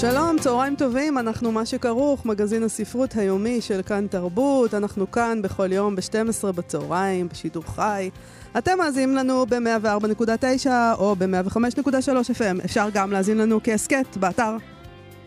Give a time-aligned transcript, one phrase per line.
[0.00, 4.74] שלום, צהריים טובים, אנחנו מה שכרוך, מגזין הספרות היומי של כאן תרבות.
[4.74, 8.10] אנחנו כאן בכל יום ב-12 בצהריים, בשידור חי.
[8.58, 10.66] אתם מאזינים לנו ב-104.9
[10.98, 12.64] או ב-105.3 FM.
[12.64, 14.56] אפשר גם להאזין לנו כהסכת באתר,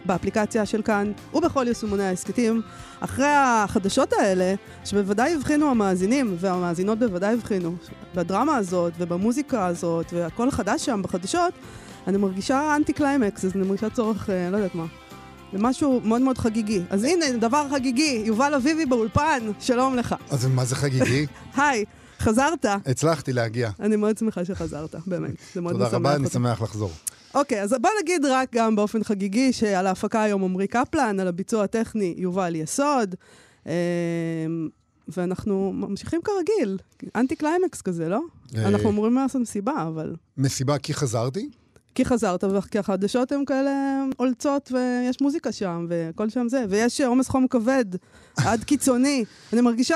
[0.05, 2.61] באפליקציה של כאן ובכל יישומוני ההסכתים.
[2.99, 4.53] אחרי החדשות האלה,
[4.85, 7.75] שבוודאי הבחינו המאזינים, והמאזינות בוודאי הבחינו,
[8.15, 11.53] בדרמה הזאת ובמוזיקה הזאת והכל חדש שם בחדשות,
[12.07, 14.85] אני מרגישה אנטי קליימקס, אז אני מרגישה צורך, אה, לא יודעת מה.
[15.53, 16.81] זה משהו מאוד מאוד חגיגי.
[16.89, 20.15] אז הנה, דבר חגיגי, יובל אביבי באולפן, שלום לך.
[20.29, 21.25] אז מה זה חגיגי?
[21.57, 21.85] היי,
[22.19, 22.65] חזרת.
[22.85, 23.69] הצלחתי להגיע.
[23.79, 25.31] אני מאוד שמחה שחזרת, באמת.
[25.53, 26.29] זה מאוד תודה משמח רבה, אני.
[26.29, 26.91] שמח לחזור.
[27.35, 31.63] אוקיי, אז בוא נגיד רק גם באופן חגיגי שעל ההפקה היום עמרי קפלן, על הביצוע
[31.63, 33.15] הטכני יובל יסוד,
[33.67, 33.73] אה,
[35.07, 36.77] ואנחנו ממשיכים כרגיל,
[37.15, 38.21] אנטי קליימקס כזה, לא?
[38.55, 38.67] אה.
[38.67, 40.15] אנחנו אמורים לעשות מסיבה, אבל...
[40.37, 41.49] מסיבה כי חזרתי?
[41.99, 47.29] כי חזרת, וכי החדשות הן כאלה עולצות, ויש מוזיקה שם, וכל שם זה, ויש עומס
[47.29, 47.85] חום כבד,
[48.37, 49.25] עד קיצוני.
[49.53, 49.95] אני מרגישה,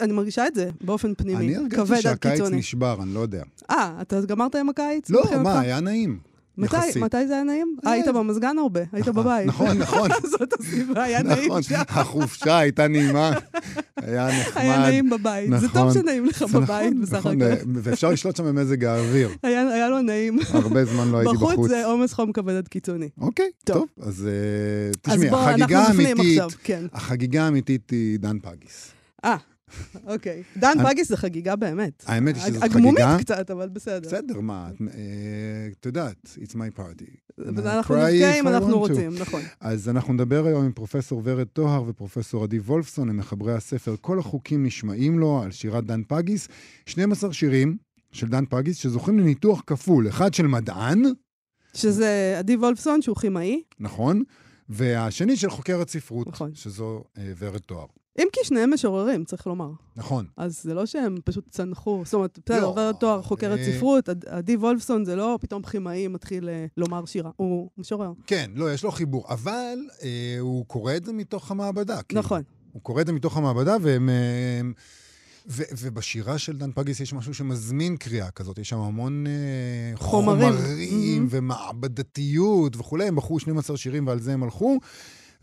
[0.00, 1.56] אני מרגישה את זה באופן פנימי.
[1.56, 2.56] אני כבד הרגשתי עד שהקיץ קיצוני.
[2.56, 3.42] נשבר, אני לא יודע.
[3.70, 5.10] אה, אתה גמרת עם הקיץ?
[5.10, 5.22] לא?
[5.42, 6.18] מה, היה נעים.
[6.58, 7.02] מתי, יחסית.
[7.02, 7.76] מתי זה היה נעים?
[7.84, 9.46] אה, אה, היית במזגן הרבה, היית בבית.
[9.46, 10.10] נכון, נכון.
[10.22, 11.74] זאת הסיבה, היה נעים נכון, שם.
[11.88, 13.32] החופשה הייתה נעימה,
[13.96, 14.62] היה נחמד.
[14.62, 15.50] היה נעים בבית.
[15.60, 15.92] זה טוב נכון.
[16.02, 17.54] שנעים לך בבית, נכון, בסך נכון, הכל.
[17.74, 19.28] ואפשר לשלוט שם במזג האוויר.
[19.42, 20.38] היה לו נעים.
[20.52, 21.68] הרבה זמן לא הייתי בחוץ בחוץ.
[21.68, 23.08] זה עומס חום כבד עד קיצוני.
[23.20, 23.86] אוקיי, טוב.
[24.00, 26.86] אז אה, אז תשמעי, החגיגה האמיתית, כן.
[26.92, 28.90] החגיגה האמיתית היא דן פגיס.
[29.24, 29.36] אה,
[30.06, 30.42] אוקיי.
[30.56, 32.04] דן פגיס זה חגיגה באמת.
[32.06, 33.18] האמת היא שזאת הגמומית חגיגה.
[33.18, 34.08] קצת, אבל בסדר.
[34.08, 34.96] בסדר, מה, את- אה,
[35.86, 37.04] יודעת, it's my party.
[37.48, 38.78] אנחנו נבכה אם אנחנו.
[38.78, 39.40] רוצים, נכון.
[39.60, 44.18] אז אנחנו נדבר היום עם פרופסור ורד טוהר ופרופסור עדי וולפסון, הם מחברי הספר "כל
[44.18, 46.48] החוקים נשמעים לו" על שירת דן פגיס.
[46.86, 47.76] 12 שירים
[48.12, 51.02] של דן פגיס שזוכים לניתוח כפול, אחד של מדען,
[51.74, 54.22] שזה עדי וולפסון, שהוא כימאי, נכון?
[54.68, 56.50] והשני של חוקרת ספרות, נכון.
[56.54, 57.86] שזו אה, ורד טוהר.
[58.18, 59.70] אם כי שניהם משוררים, צריך לומר.
[59.96, 60.26] נכון.
[60.36, 63.64] אז זה לא שהם פשוט צנחו, זאת אומרת, בסדר, לא, עוברת תואר חוקרת אה.
[63.72, 68.12] ספרות, עד- עדי וולפסון זה לא פתאום כימאי מתחיל אה, לומר שירה, הוא משורר.
[68.26, 70.08] כן, לא, יש לו חיבור, אבל אה,
[70.40, 72.02] הוא קורא את זה מתוך המעבדה.
[72.02, 72.20] כאילו.
[72.20, 72.42] נכון.
[72.72, 74.08] הוא קורא את זה מתוך המעבדה, והם...
[74.08, 74.60] אה,
[75.48, 79.32] ו- ובשירה של דן פגיס יש משהו שמזמין קריאה כזאת, יש שם המון אה,
[79.96, 80.52] חומרים.
[80.52, 81.28] חומרים Mhm.
[81.30, 84.78] ומעבדתיות וכולי, הם בחרו 12 שירים ועל זה הם הלכו,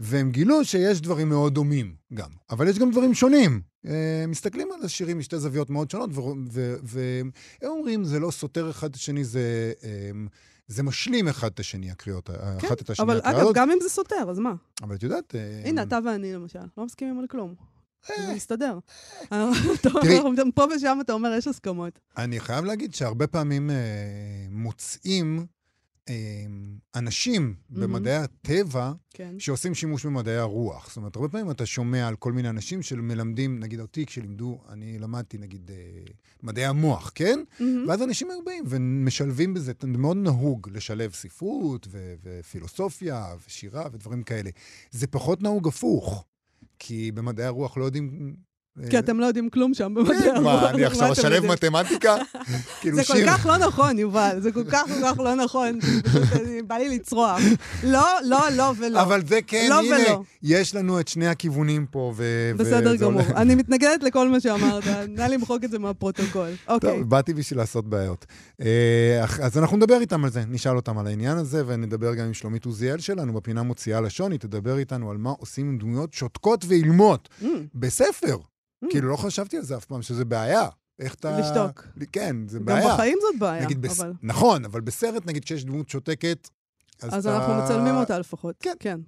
[0.04, 3.62] והם גילו שיש דברים מאוד דומים גם, אבל יש גם דברים שונים.
[3.86, 6.10] אה, מסתכלים על השירים משתי זוויות מאוד שונות,
[6.84, 7.32] והם
[7.62, 9.74] הם אומרים, זה לא סותר אחד את השני, זה...
[9.84, 10.12] אה,
[10.68, 13.56] זה משלים אחד את השני, הקריאות, כן, אחת את השני, אבל אגב, הזאת.
[13.56, 14.54] גם אם זה סותר, אז מה?
[14.82, 15.36] אבל את יודעת...
[15.36, 17.56] אה, הנה, אתה ואני למשל, לא מסכימים על כלום.
[18.10, 18.28] אה.
[18.28, 18.80] זה מסתדר.
[20.56, 22.00] פה ושם אתה אומר, יש הסכמות.
[22.18, 23.76] אני חייב להגיד שהרבה פעמים אה,
[24.50, 25.44] מוצאים אה,
[26.96, 29.36] אנשים במדעי הטבע כן.
[29.40, 30.88] שעושים שימוש במדעי הרוח.
[30.88, 35.00] זאת אומרת, הרבה פעמים אתה שומע על כל מיני אנשים שמלמדים, נגיד אותי, כשלימדו, אני
[35.00, 36.04] למדתי נגיד אה,
[36.44, 37.44] מדעי המוח, כן?
[37.60, 37.86] מהמם.
[37.88, 44.24] ואז אנשים היו באים ומשלבים בזה, זה מאוד נהוג לשלב ספרות ו- ופילוסופיה ושירה ודברים
[44.24, 44.50] כאלה.
[44.92, 46.26] זה פחות נהוג הפוך,
[46.80, 48.36] כי במדעי הרוח לא יודעים...
[48.84, 50.36] אה, כי אתם לא יודעים כלום שם במדעי הרוח.
[50.38, 51.46] כן, מה, אני מה עכשיו אשלב?
[51.46, 52.16] מתמטיקה?
[52.82, 53.14] כאילו זה כל.
[53.28, 55.80] כך לא נכון, יובל, זה כל כך כל כך לא נכון.
[56.32, 57.40] אני- בא לי לצרוח.
[57.84, 59.02] לא, לא, לא ולא.
[59.02, 59.98] אבל זה כן, לא הנה.
[60.44, 62.52] יש לנו את שני הכיוונים פה, ו...
[62.58, 63.22] בסדר גמור.
[63.36, 66.50] אני מתנגדת לכל מה שאמרת, נא למחוק את זה מהפרוטוקול.
[66.68, 66.90] אוקיי.
[67.00, 68.26] טוב, באתי בשביל לעשות בעיות.
[68.62, 72.34] אה, אז אנחנו נדבר איתם על זה, נשאל אותם על העניין הזה, ונדבר גם עם
[72.34, 76.66] שלומית עוזיאל שלנו בפינה מוציאה לשון, היא תדבר איתנו על מה עושים עם דמויות שותקות
[76.68, 78.38] ואילמות Mm, בספר.
[78.84, 78.88] Mm.
[78.90, 80.68] כאילו, לא חשבתי על זה אף פעם, שזה בעיה.
[81.00, 81.40] איך אתה...
[81.40, 81.88] לשתוק.
[82.12, 82.94] כן, זה גם בעיה.
[82.94, 84.00] בחיים זאת בעיה, נגיד, בס...
[84.00, 84.14] אבל...
[84.24, 86.50] נכון, אבל בסרט, נגיד, כשיש דמות שותקת,
[87.02, 87.38] אז, אז אתה...
[87.38, 88.56] אנחנו מצלמים אותה לפחות.
[88.60, 88.74] כן.
[88.80, 89.00] כן.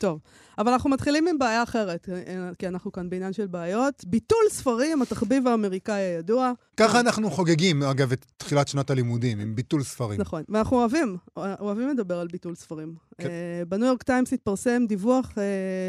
[0.00, 0.20] טוב.
[0.58, 4.04] אבל אנחנו מתחילים עם בעיה אחרת, אה, כי אנחנו כאן בעניין של בעיות.
[4.06, 6.52] ביטול ספרים, התחביב האמריקאי הידוע.
[6.76, 10.20] ככה אנחנו חוגגים, אגב, את תחילת שנת הלימודים, עם ביטול ספרים.
[10.20, 12.94] נכון, ואנחנו אוהבים, אוהבים לדבר על ביטול ספרים.
[13.18, 13.28] כן.
[13.28, 15.42] אה, בניו יורק טיימס התפרסם דיווח אה,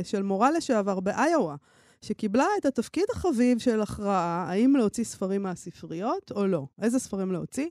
[0.03, 1.55] של מורה לשעבר באיואה,
[2.06, 6.65] שקיבלה את התפקיד החביב של הכרעה, האם להוציא ספרים מהספריות או לא.
[6.81, 7.68] איזה ספרים להוציא?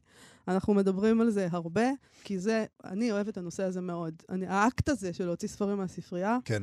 [0.48, 1.90] אנחנו מדברים על זה הרבה,
[2.24, 4.14] כי זה, אני אוהבת את הנושא הזה מאוד.
[4.28, 6.62] אני, האקט הזה של להוציא ספרים מהספרייה, כן.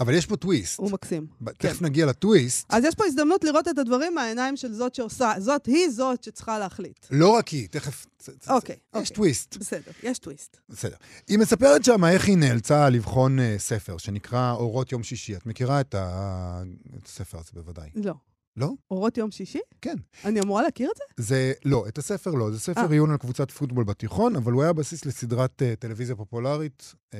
[0.00, 0.78] אבל יש פה טוויסט.
[0.78, 1.26] הוא מקסים.
[1.40, 2.66] ב- תכף נגיע לטוויסט.
[2.68, 6.58] אז יש פה הזדמנות לראות את הדברים מהעיניים של זאת שעושה, זאת היא זאת שצריכה
[6.58, 7.06] להחליט.
[7.10, 8.06] לא רק היא, תכף...
[8.48, 9.14] אוקיי, יש אוקיי.
[9.14, 9.56] טוויסט.
[9.56, 10.56] בסדר, יש טוויסט.
[10.68, 10.96] בסדר.
[11.28, 15.36] היא מספרת שם איך היא נאלצה לבחון אה, ספר שנקרא אורות יום שישי.
[15.36, 16.62] את מכירה את ה-
[17.02, 17.90] את הספר הזה בוודאי.
[17.94, 18.14] לא.
[18.56, 18.70] לא?
[18.90, 19.58] אורות יום שישי?
[19.82, 19.94] כן.
[20.24, 21.24] אני אמורה להכיר את זה?
[21.24, 22.90] זה, לא, את הספר לא, זה ספר אה.
[22.90, 27.14] עיון על קבוצת פוטבול בתיכון, אבל הוא היה בסיס לסדרת uh, טלוויזיה פופולרית, uh,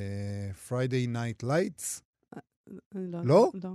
[0.69, 2.01] Friday Night Lights.
[2.95, 3.51] אני לא?
[3.65, 3.73] לא.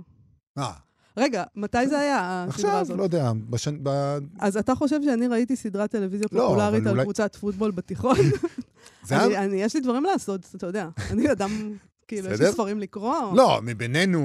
[0.58, 0.72] אה,
[1.16, 2.98] רגע, מתי זה היה, הסדרה עכשיו, הזאת?
[2.98, 3.76] לא יודע, בשן...
[3.82, 3.88] ב...
[4.40, 8.16] אז אתה חושב שאני ראיתי סדרת טלוויזיה לא, פופולרית על אולי- קבוצת פוטבול בתיכון?
[9.06, 9.24] זה.
[9.24, 10.88] אני- אני- יש לי דברים לעשות, אתה יודע.
[11.10, 11.50] אני אדם,
[12.12, 12.52] כאילו, יש לי.
[12.52, 13.36] ספרים לקרוא.
[13.36, 14.22] לא, מבינינו,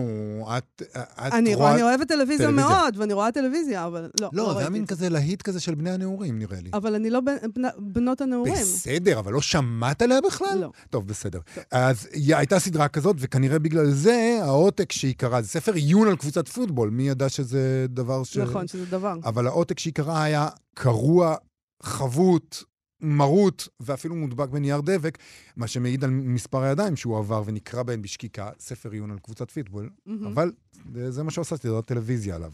[0.57, 0.97] את, את
[1.33, 1.73] אני רואה...
[1.73, 2.69] אני אוהבת טלוויזיה טלוויזיה.
[2.79, 4.85] מאוד, ואני רואה טלוויזיה, אבל לא, לא, זה היה מין.
[4.85, 6.69] כזה להיט כזה של בני הנעורים, נראה לי.
[6.73, 8.53] אבל אני לא בנ- בנות הנעורים.
[8.53, 10.57] בסדר, אבל לא שמעת עליה בכלל?
[10.61, 10.71] לא.
[10.89, 11.39] טוב, בסדר.
[11.71, 16.15] אז היא הייתה סדרה כזאת, וכנראה בגלל זה העותק שהיא קראה, זה ספר עיון על
[16.15, 18.37] קבוצת פוטבול, מי ידע שזה דבר ש...
[18.37, 19.15] נכון, שזה דבר.
[19.23, 21.35] אבל העותק שהיא קראה היה קרוע,
[21.83, 22.57] חבוט,
[23.01, 25.17] מרוט, ואפילו מודבק בנייר דבק,
[25.55, 29.89] מה שמעיד על מספר הידיים שהוא עבר ונקרא בהן בשקיקה, ספר עיון על קבוצת פיטבול,
[30.05, 30.27] מהמם.
[30.27, 30.51] אבל
[30.93, 32.51] זה זה מה שעושה סדרת טלוויזיה עליו.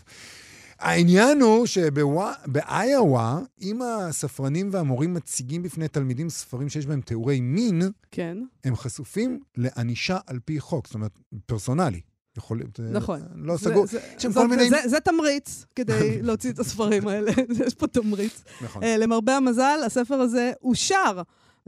[0.79, 7.81] העניין הוא שבאיואה, אם הספרנים והמורים מציגים בפני תלמידים ספרים שיש בהם תיאורי מין,
[8.11, 12.01] כן, הם חשופים לענישה על פי חוק, זאת אומרת, פרסונלי.
[12.37, 12.79] יכול להיות...
[12.79, 13.19] אה, נכון.
[13.35, 13.85] לא זה- סגור.
[13.85, 14.69] יש שם כל מיני...
[14.69, 15.93] זה- זה תמריץ כדי
[16.25, 17.31] להוציא את הספרים האלה.
[17.65, 18.43] יש פה תמריץ.
[18.61, 18.83] נכון.
[18.83, 21.21] אה, למרבה המזל, הספר הזה אושר.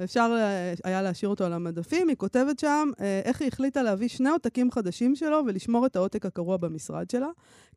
[0.04, 2.08] אפשר אה, היה להשאיר אותו על המדפים.
[2.10, 6.26] היא כותבת שם אה, איך היא החליטה להביא שני עותקים חדשים שלו ולשמור את העותק
[6.26, 7.28] הקרוע במשרד שלה,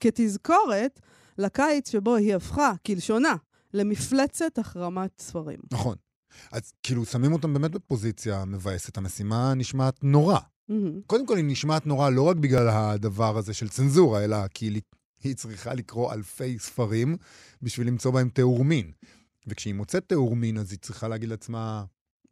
[0.01, 1.01] כתזכורת
[1.39, 3.35] לקיץ שבו היא הפכה, כלשונה,
[3.75, 5.59] למפלצת החרמת ספרים.
[5.73, 5.97] נכון.
[6.53, 8.99] אז כאילו, שמים אותם באמת בפוזיציה מבאסת.
[8.99, 10.39] המשימה נשמעת נורא.
[10.69, 11.01] מהמם.
[11.07, 14.81] קודם כל, היא נשמעת נורא לא רק בגלל הדבר הזה של צנזורה, אלא כי לי-
[15.23, 17.17] היא צריכה לקרוא אלפי ספרים
[17.63, 18.93] בשביל למצוא בהם תיאור מין.
[19.47, 21.85] וכשהיא מוצאת תיאור מין, אז היא צריכה להגיד לעצמה,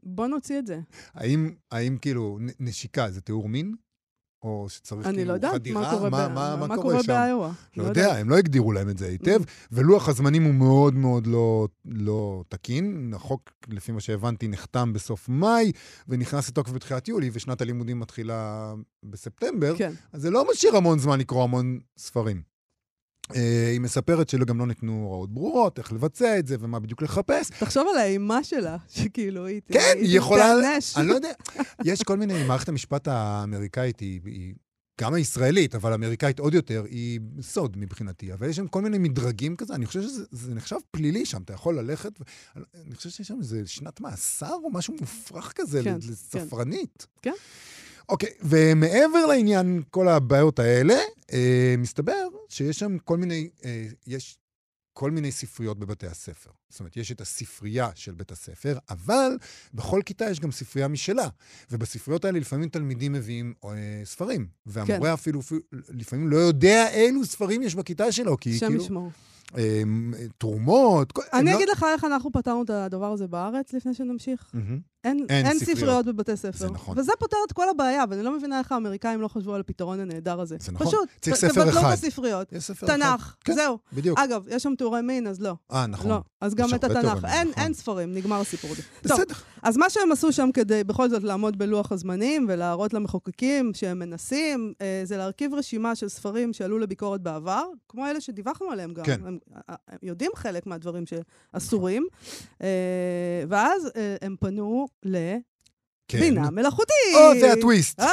[0.02, 0.80] בוא נוציא את זה.
[1.14, 3.74] האם, האם כאילו נשיקה זה תיאור מין?
[4.42, 5.80] או שצריך אני כאילו לא יודעת חדירה?
[5.80, 7.12] מה קורה מה, ב- מה, מה מה קורה קורה שם?
[7.12, 7.50] באיואה.
[7.76, 9.40] לא יודע, הם לא הגדירו להם את זה היטב,
[9.72, 13.12] ולוח הזמנים הוא מאוד מאוד לא, לא תקין.
[13.16, 15.72] החוק, לפי מה שהבנתי, נחתם בסוף מאי,
[16.08, 18.72] ונכנס לתוקף בתחילת יולי, ושנת הלימודים מתחילה
[19.02, 19.92] בספטמבר, כן.
[20.12, 22.55] אז זה לא משאיר המון זמן לקרוא המון ספרים.
[23.34, 27.02] אה, היא מספרת שלא גם לא ניתנו הוראות ברורות, איך לבצע את זה ומה בדיוק
[27.02, 27.50] לחפש.
[27.50, 29.60] תחשוב על האימה שלה, שכאילו היא...
[29.72, 30.52] כן, היא יכולה...
[30.96, 31.32] אני לא יודע.
[31.84, 34.54] יש כל מיני, מערכת המשפט האמריקאית היא...
[35.00, 38.32] גם הישראלית, אבל האמריקאית עוד יותר, היא סוד מבחינתי.
[38.32, 41.52] אבל יש שם כל מיני מדרגים כזה, אני חושב שזה זה נחשב פלילי שם, אתה
[41.52, 42.24] יכול ללכת, ו...
[42.86, 47.06] אני חושב שיש שם איזה שנת מאסר או משהו מופרך כזה כן, לספרנית.
[47.22, 47.32] כן.
[48.08, 50.94] אוקיי, ומעבר לעניין כל הבעיות האלה,
[51.32, 54.38] אה, מסתבר שיש שם כל מיני, אה, יש
[54.92, 56.50] כל מיני ספריות בבתי הספר.
[56.68, 59.38] זאת אומרת, יש את הספרייה של בית הספר, אבל
[59.74, 61.28] בכל כיתה יש גם ספרייה משלה.
[61.70, 63.70] ובספריות האלה לפעמים תלמידים מביאים אה,
[64.04, 64.46] ספרים.
[64.66, 65.12] והמורה כן.
[65.12, 68.82] אפילו, אפילו לפעמים לא יודע אילו ספרים יש בכיתה שלו, כי השם כאילו...
[68.84, 69.10] ישמור.
[69.56, 69.82] אה,
[70.38, 71.12] תרומות.
[71.32, 74.50] אני לא- אגיד לך איך אנחנו פתרנו את הדבר הזה בארץ, לפני שנמשיך.
[75.06, 75.78] אין, אין אין ספריות.
[75.78, 76.58] ספריות בבתי ספר.
[76.58, 76.98] זה נכון.
[76.98, 80.40] וזה פותר את כל הבעיה, ואני לא מבינה איך האמריקאים לא חשבו על הפתרון הנהדר
[80.40, 80.56] הזה.
[80.60, 80.86] זה נכון.
[80.86, 81.88] פשוט, צריך ספר תבטלו אחד.
[81.88, 82.52] את הספריות.
[82.52, 82.96] יש ספר אחד.
[82.96, 83.78] תנ"ך, כן, זהו.
[83.92, 84.18] בדיוק.
[84.18, 85.54] אגב, יש שם תיאורי מין, אז לא.
[85.72, 86.10] אה, נכון.
[86.10, 86.20] לא.
[86.40, 87.00] אז גם את התנ"ך.
[87.00, 87.62] תיאורי מין, אין, נכון.
[87.62, 88.82] אין ספרים, נגמר הסיפור הזה.
[89.08, 89.34] טוב, בסדר.
[89.62, 94.72] אז מה שהם עשו שם כדי בכל זאת לעמוד בלוח הזמנים ולהראות למחוקקים שהם מנסים,
[94.80, 99.04] אה, זה להרכיב רשימה של ספרים שעלו לביקורת בעבר, כמו אלה שדיווחנו עליהם גם.
[99.04, 99.20] כן.
[99.26, 99.38] הם,
[99.70, 102.06] אה, הם יודעים חלק מהדברים שאסורים.
[102.62, 102.68] אה,
[103.48, 104.88] ואז אה, הם פנו
[106.08, 106.18] כן.
[106.18, 107.14] לבינה מלאכותית.
[107.14, 108.00] או, זה הטוויסט.
[108.00, 108.06] או,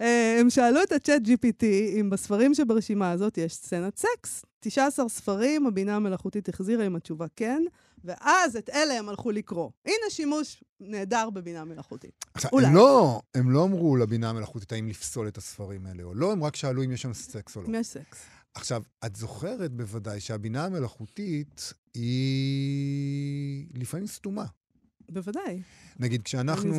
[0.00, 1.64] אה, הם שאלו את הצ'אט GPT
[2.00, 4.44] אם בספרים שברשימה הזאת יש סצנת סקס.
[4.60, 7.62] 19 ספרים, הבינה המלאכותית החזירה עם התשובה כן,
[8.04, 9.70] ואז את אלה הם הלכו לקרוא.
[9.86, 12.24] הנה שימוש נהדר בבינה מלאכותית.
[12.34, 12.66] עכשיו, אולי.
[12.66, 16.44] הם לא, הם לא אמרו לבינה המלאכותית האם לפסול את הספרים האלה או לא, הם
[16.44, 17.68] רק שאלו אם יש שם סקס או לא.
[17.68, 18.18] אם יש סקס.
[18.54, 24.44] עכשיו, את זוכרת בוודאי שהבינה המלאכותית היא לפעמים סתומה.
[25.10, 25.62] בוודאי.
[25.98, 26.74] נגיד, כשאנחנו.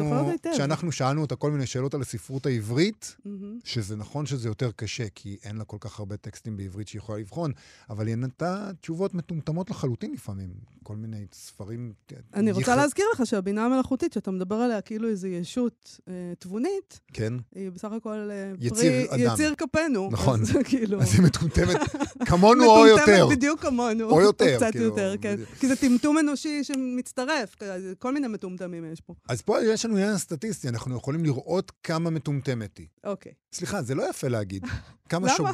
[0.53, 3.59] כשאנחנו שאלנו אותה כל מיני שאלות על הספרות העברית, מהמם.
[3.63, 7.19] שזה נכון שזה יותר קשה, כי אין לה כל כך הרבה טקסטים בעברית שהיא יכולה
[7.19, 7.51] לבחון,
[7.89, 10.49] אבל היא נתנה תשובות מטומטמות לחלוטין לפעמים.
[10.83, 11.93] כל מיני ספרים...
[12.33, 16.99] אני רוצה יח- להזכיר לך שהבינה המלאכותית, שאתה מדבר עליה כאילו איזו ישות אה, תבונית,
[17.13, 19.33] כן, היא בסך הכל אה, יציר פרי, אדם.
[19.33, 20.09] יציר כפינו.
[20.11, 20.41] נכון.
[20.41, 21.01] אז כאילו...
[21.01, 21.75] אז היא מטומטמת
[22.29, 23.03] כמונו או יותר.
[23.03, 24.09] מטומטמת בדיוק כמונו.
[24.09, 25.33] או יותר, קצת כאילו, יותר, כן.
[25.33, 25.49] בדיוק.
[25.49, 27.55] כי זה טמטום אנושי שמצטרף.
[27.99, 29.13] כל מיני מיני מטומטמים יש פה.
[29.29, 32.87] אז פה יש לנו עניין סטטיסטי, אנחנו יכולים לראות כמה מטומטמת היא.
[33.03, 33.31] אוקיי.
[33.53, 34.63] סליחה, זה לא יפה להגיד.
[35.09, 35.37] כמה למה?
[35.37, 35.47] שוב-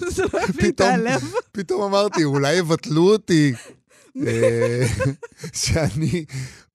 [0.14, 1.22] זה לא יבין את הלב.
[1.52, 3.52] פתאום אמרתי, אולי יבטלו אותי,
[4.26, 4.86] אה,
[5.62, 6.24] שאני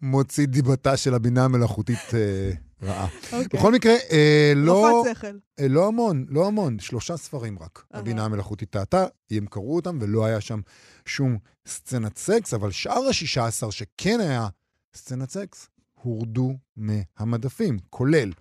[0.02, 2.52] מוציא דיבתה של הבינה המלאכותית אה,
[2.84, 3.08] רעה.
[3.32, 3.60] אוקיי.
[3.60, 5.04] בכל מקרה, אה, לא...
[5.70, 7.84] לא המון, לא המון, שלושה ספרים רק.
[7.92, 10.60] הבינה המלאכותית טעתה, הם קראו אותם ולא היה שם
[11.06, 11.38] שום
[11.68, 14.48] סצנת סקס, אבל שאר השישה עשר שכן היה
[14.96, 18.32] סצנת סקס, הורדו מהמדפים, כולל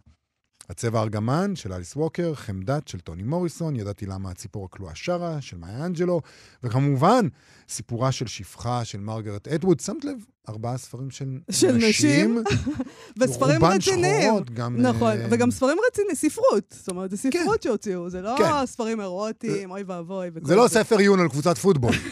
[0.68, 5.56] הצבע ארגמן של אליס ווקר, חמדת של טוני מוריסון, ידעתי למה הציפור הכלואה שרה של
[5.56, 6.20] מאיה אנג'לו,
[6.62, 7.28] וכמובן,
[7.68, 9.80] סיפורה של שפחה של מרגרט אדווד.
[9.80, 10.16] שמת לב?
[10.48, 12.44] ארבעה ספרים של, של נשים,
[13.20, 14.22] וספרים רובן רציניים.
[14.22, 14.76] שחורות, גם...
[14.82, 16.74] נכון, אה, וגם ספרים רציניים, ספרות.
[16.76, 18.66] זאת אומרת, זה ספרות שהוציאו, זה לא כן.
[18.66, 20.30] ספרים אירוטיים, אוי ואבוי.
[20.34, 21.94] וכל זה לא ספר עיון על קבוצת פוטבול.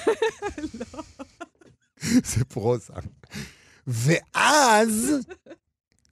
[2.30, 2.92] זה פרוזה.
[3.88, 5.18] ואז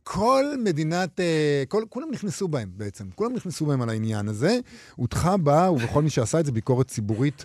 [0.03, 4.59] כל מדינת, אה, כל, כולם נכנסו בהם בעצם, כולם נכנסו בהם על העניין הזה.
[4.97, 7.45] הוטחה בה, ובכל מי שעשה את זה, ביקורת ציבורית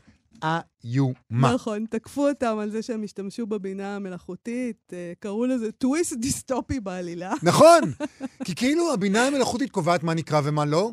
[0.84, 1.54] איומה.
[1.54, 7.34] נכון, תקפו אותם על זה שהם השתמשו בבינה המלאכותית, אה, קראו לזה טוויסט דיסטופי בעלילה.
[7.44, 7.82] נכון,
[8.44, 10.92] כי כאילו הבינה המלאכותית קובעת מה נקרא ומה לא,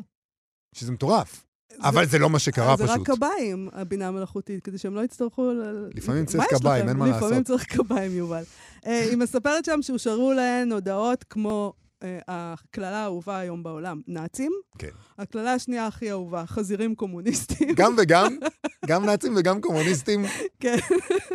[0.75, 1.45] שזה מטורף.
[1.81, 3.09] אבל זה לא מה שקרה זה רק פשוט.
[3.17, 5.51] קביים, הבינה המלאכותית, כדי שהם לא יצטרכו...
[5.95, 6.89] לפעמים צריך קביים?
[6.89, 7.45] אין מה לפעמים לעשות.
[7.45, 8.43] צריך קביים, יובל.
[8.85, 11.73] אה, היא מספרת שם שהושארו להן הודעות כמו
[12.03, 14.51] אה, הקללה האהובה היום בעולם, נאצים.
[14.77, 14.89] כן.
[15.17, 17.69] הקללה השנייה הכי אהובה, חזירים קומוניסטים.
[17.75, 18.37] גם וגם,
[18.89, 20.25] גם נאצים וגם קומוניסטים.
[20.59, 20.77] כן.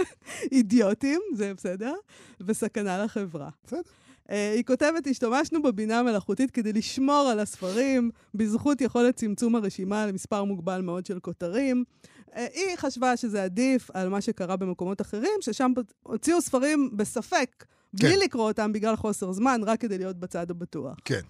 [0.52, 1.94] אידיוטים, זה בסדר,
[2.40, 3.48] וסכנה לחברה.
[3.66, 3.80] בסדר.
[4.28, 10.44] Uh, היא כותבת, השתמשנו בבינה המלאכותית כדי לשמור על הספרים, בזכות יכולת צמצום הרשימה למספר
[10.44, 11.84] מוגבל מאוד של כותרים.
[12.28, 17.64] Uh, היא חשבה שזה עדיף על מה שקרה במקומות אחרים, ששם הוציאו ספרים בספק,
[17.94, 18.18] בלי כן.
[18.18, 20.96] לקרוא אותם בגלל חוסר זמן, רק כדי להיות בצד הבטוח.
[21.04, 21.20] כן.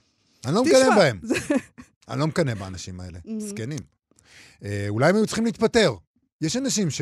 [0.47, 1.21] אני לא מקנא בהם.
[2.09, 3.19] אני לא מקנא באנשים האלה.
[3.49, 3.79] זקנים.
[4.65, 5.95] אה, אולי הם היו צריכים להתפטר.
[6.45, 7.01] יש אנשים, ש...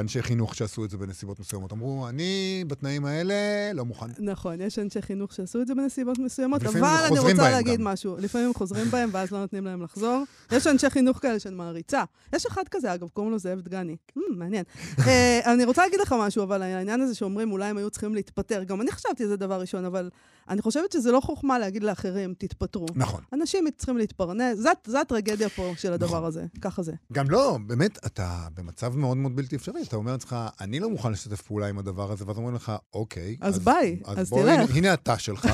[0.00, 1.72] אנשי חינוך שעשו את זה בנסיבות מסוימות.
[1.72, 3.34] אמרו, אני בתנאים האלה
[3.74, 4.06] לא מוכן.
[4.18, 7.84] נכון, יש אנשי חינוך שעשו את זה בנסיבות מסוימות, אבל אני רוצה להגיד גם.
[7.84, 8.16] משהו.
[8.18, 10.24] לפעמים הם חוזרים בהם ואז לא נותנים להם לחזור.
[10.52, 12.04] יש אנשי חינוך כאלה שאני מעריצה.
[12.32, 13.96] יש אחד כזה, אגב, קוראים לו זאב דגני.
[14.18, 14.64] Hmm, מעניין.
[15.06, 18.64] אה, אני רוצה להגיד לך משהו, אבל העניין הזה שאומרים אולי הם היו צריכים להתפטר,
[18.64, 20.10] גם אני חשבתי שזה דבר ראשון, אבל
[20.48, 22.86] אני חושבת שזה לא חוכמה להגיד לאחרים, תתפטרו.
[22.94, 23.20] נכון.
[23.32, 26.24] אנשים צריכים להתפרנס, זו הטרגדיה פה של הדבר נכון.
[26.24, 26.92] הזה, ככה זה.
[27.12, 29.82] גם לא, באמת, אתה במצב מאוד מאוד בלתי אפשרי.
[29.82, 33.36] אתה אומר לעצמך, אני לא מוכן לשתף פעולה עם הדבר הזה, ואז אומרים לך, אוקיי.
[33.40, 35.48] אז ביי, אז בוא, תלך." הנה, הנה התא שלך,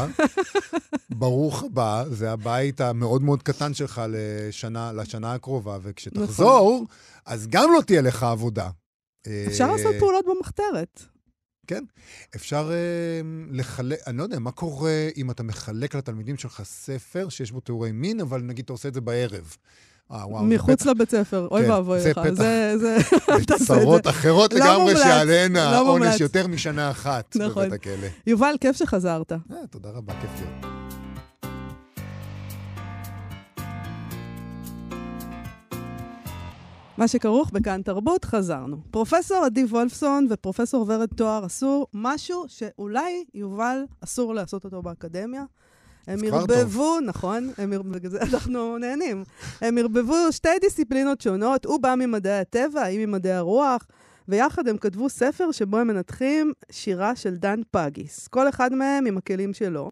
[1.20, 6.86] ברוך הבא, זה הבית המאוד מאוד קטן שלך לשנה, לשנה הקרובה, וכשתחזור,
[7.26, 8.70] אז גם לא תהיה לך עבודה.
[9.46, 11.02] אפשר אה, לעשות פעולות במחתרת.
[11.70, 11.84] כן.
[12.36, 17.52] אפשר אה, לחלק, אני לא יודע, מה קורה אם אתה מחלק לתלמידים שלך ספר שיש
[17.52, 19.56] בו תיאורי מין, אבל נגיד אתה עושה את זה בערב.
[20.12, 22.18] אה, וואו, זה מחוץ לבית ספר, אוי כן, ואבוי זה לך.
[22.18, 22.98] פתח זה, זה,
[23.58, 23.64] זה.
[23.66, 25.60] צרות אחרות לא לגמרי שעליהן לא.
[25.60, 27.66] העונש יותר משנה אחת נכון.
[27.66, 28.08] בבית הכלא.
[28.26, 29.32] יובל, כיף שחזרת.
[29.32, 29.38] אה,
[29.70, 30.69] תודה רבה, כיף להיות.
[37.00, 38.76] מה שכרוך בכאן תרבות, חזרנו.
[38.90, 45.44] פרופסור עדי וולפסון ופרופסור ורד תואר עשו משהו שאולי יובל אסור לעשות אותו באקדמיה.
[46.06, 49.24] הם ערבבו, נכון, הם בגלל זה אנחנו נהנים.
[49.60, 53.86] הם ערבבו שתי דיסציפלינות שונות, הוא בא ממדעי הטבע, היא ממדעי הרוח,
[54.28, 58.28] ויחד הם כתבו ספר שבו הם מנתחים שירה של דן פגיס.
[58.28, 59.90] כל אחד מהם עם הכלים שלו.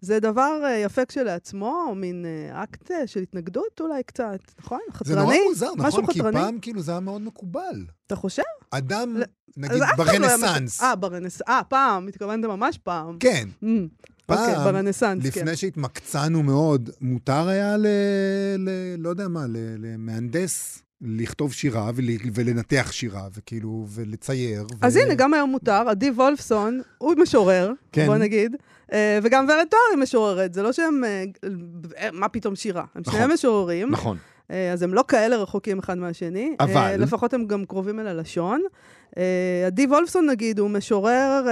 [0.00, 4.80] זה דבר אה, יפה כשלעצמו, מין אה, אקט אה, של התנגדות אולי קצת, נכון?
[5.04, 5.48] זה נורא חתרני?
[5.48, 6.06] מוזר, נכון?
[6.06, 6.40] כי חתרני?
[6.40, 7.84] פעם כאילו זה היה מאוד מקובל.
[8.06, 8.42] אתה חושב?
[8.70, 9.24] אדם, לא,
[9.56, 10.82] נגיד, לא ברנסאנס.
[10.82, 11.42] אה, ברנסאנס.
[11.48, 13.16] אה, פעם, התכוונת ממש פעם.
[13.20, 13.48] כן.
[13.62, 13.66] Mm,
[14.28, 15.40] אוקיי, פעם, ברנסאנס, כן.
[15.40, 17.86] לפני שהתמקצענו מאוד, מותר היה ל...
[18.58, 24.66] ל לא יודע מה, ל, למהנדס לכתוב שירה ול, ולנתח שירה, וכאילו, ולצייר.
[24.82, 25.00] אז ו...
[25.00, 25.88] הנה, גם היום מותר.
[25.88, 28.06] עדי וולפסון, הוא משורר, כן.
[28.06, 28.56] בוא נגיד,
[28.92, 30.54] אה, וגם ורד תואר היא משוררת.
[30.54, 31.04] זה לא שהם...
[31.04, 31.24] אה,
[31.98, 32.84] אה, מה פתאום שירה?
[32.94, 33.14] הם נכון.
[33.14, 33.90] שניהם משוררים.
[33.90, 34.16] נכון.
[34.50, 36.56] אה, אז הם לא כאלה רחוקים אחד מהשני.
[36.60, 38.62] אבל- אה, לפחות הם גם קרובים אל הלשון.
[39.18, 39.22] אה,
[39.66, 41.46] עדי וולפסון, נגיד, הוא משורר,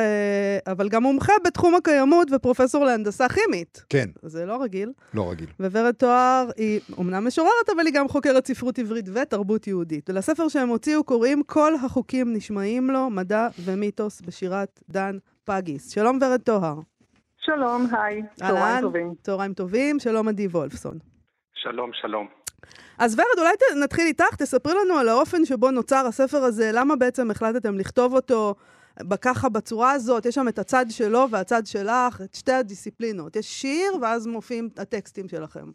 [0.66, 3.84] אבל גם מומחה בתחום הקיימות ופרופסור להנדסה כימית.
[3.88, 4.92] כן, זה לא רגיל.
[5.14, 5.46] לא רגיל.
[5.60, 10.10] וורד תואר היא אומנם משוררת, אבל היא גם חוקרת ספרות עברית ותרבות יהודית.
[10.10, 15.90] ולספר שהם הוציאו קוראים כל החוקים נשמעים לו, מדע ומיתוס בשירת דן פגיס.
[15.90, 16.74] שלום ורד טוהר.
[17.38, 18.22] שלום, היי.
[18.34, 19.14] צהריים טובים.
[19.22, 20.98] צהריים טובים, שלום עדי וולפסון.
[21.54, 22.43] שלום, שלום.
[22.98, 27.30] אז ורד, אולי נתחיל איתך, תספרי לנו על האופן שבו נוצר הספר הזה, למה בעצם
[27.30, 28.54] החלטתם לכתוב אותו,
[29.20, 33.36] ככה, בצורה הזאת, יש שם את הצד שלו והצד שלך, את שתי הדיסציפלינות.
[33.36, 35.70] יש שיר, ואז מופיעים הטקסטים שלכם.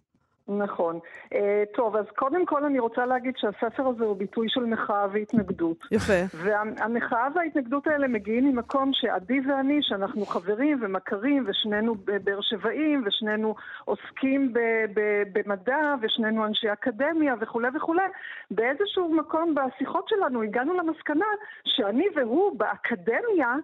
[0.50, 1.00] נכון.
[1.34, 1.38] Uh,
[1.74, 5.78] טוב, אז קודם כל אני רוצה להגיד שהספר הזה הוא ביטוי של מחאה והתנגדות.
[5.92, 6.14] יפה.
[6.34, 14.54] והמחאה וההתנגדות האלה מגיעים ממקום שעדי ואני, שאנחנו חברים ומכרים, ושנינו באר שבעים, ושנינו עוסקים
[14.54, 14.60] ב-
[14.94, 18.04] ב- במדע, ושנינו אנשי אקדמיה וכולי וכולי,
[18.52, 21.26] באיזשהו מקום בשיחות שלנו הגענו למסקנה
[21.66, 23.56] שאני והוא באקדמיה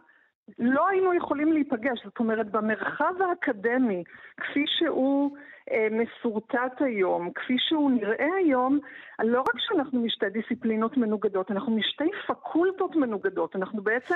[0.59, 2.03] לא היינו יכולים להיפגש.
[2.03, 4.03] זאת אומרת, במרחב האקדמי,
[4.37, 5.35] כפי שהוא...
[5.71, 8.79] אה, מסורטט היום, כפי שהוא נראה היום,
[9.23, 13.55] לא רק שאנחנו משתי דיסציפלינות מנוגדות, אנחנו משתי פקולטות מנוגדות.
[13.55, 14.15] אנחנו בעצם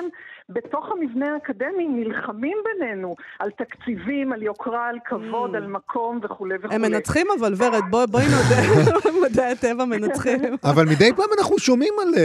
[0.50, 5.58] בתוך המבנה האקדמי נלחמים בינינו על תקציבים, על יוקרה, על כבוד, mm.
[5.58, 6.76] על מקום וכולי וכולי.
[6.76, 10.40] הם מנצחים אבל, ורד, בואי בוא נודה, מדעי הטבע מנצחים.
[10.64, 12.18] אבל מדי פעם אנחנו שומעים על uh,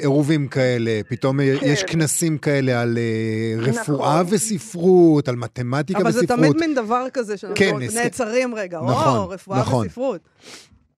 [0.00, 1.66] עירובים כאלה, פתאום כן.
[1.66, 4.34] יש כנסים כאלה על uh, רפואה נכון.
[4.34, 6.30] וספרות, על מתמטיקה אבל וספרות.
[6.30, 9.86] אבל זה תמיד מין דבר כזה, שאנחנו נעצרים רגע, נכון, או, רפואה נכון.
[9.86, 10.20] וספרות.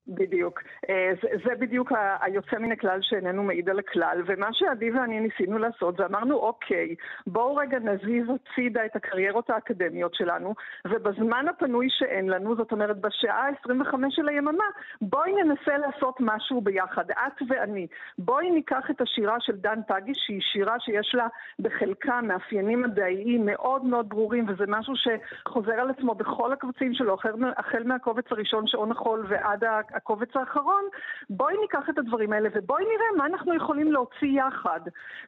[0.09, 0.63] בדיוק.
[0.91, 5.59] אה, זה, זה בדיוק היוצא מן הכלל שאיננו מעיד על הכלל, ומה שעדי ואני ניסינו
[5.59, 6.95] לעשות זה אמרנו, אוקיי,
[7.27, 10.55] בואו רגע נזיז הצידה את הקריירות האקדמיות שלנו,
[10.89, 14.65] ובזמן הפנוי שאין לנו, זאת אומרת בשעה ה-25 של היממה,
[15.01, 17.87] בואי ננסה לעשות משהו ביחד, את ואני.
[18.19, 21.27] בואי ניקח את השירה של דן פגיש, שהיא שירה שיש לה
[21.59, 27.17] בחלקה מאפיינים מדעיים מאוד מאוד ברורים, וזה משהו שחוזר על עצמו בכל הקבצים שלו,
[27.57, 30.85] החל, מהקובץ הראשון שעון החול ועד הקובץ האחרון,
[31.31, 34.81] בואי ניקח את הדברים האלה ובואי נראה מה אנחנו יכולים להוציא יחד.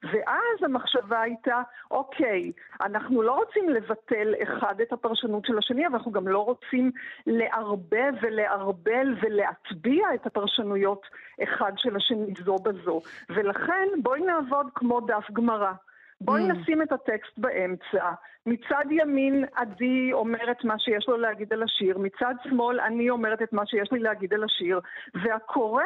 [0.02, 6.12] ואז המחשבה הייתה, אוקיי, אנחנו לא רוצים לבטל אחד את הפרשנות של השני, אבל אנחנו
[6.12, 6.90] גם לא רוצים
[7.26, 11.02] לערבב ולערבל ולהטביע את הפרשנויות
[11.42, 13.00] אחד של השני זו בזו.
[13.30, 15.72] ולכן בואי נעבוד כמו דף גמרא.
[16.20, 16.52] בואי mm.
[16.52, 18.10] נשים את הטקסט באמצע.
[18.46, 23.52] מצד ימין עדי אומרת מה שיש לו להגיד על השיר, מצד שמאל אני אומרת את
[23.52, 24.80] מה שיש לי להגיד על השיר,
[25.14, 25.82] והקורא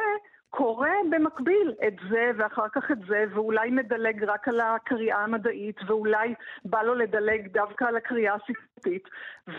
[0.50, 6.34] קורא במקביל את זה ואחר כך את זה, ואולי מדלג רק על הקריאה המדעית, ואולי
[6.64, 9.08] בא לו לדלג דווקא על הקריאה הספרותית,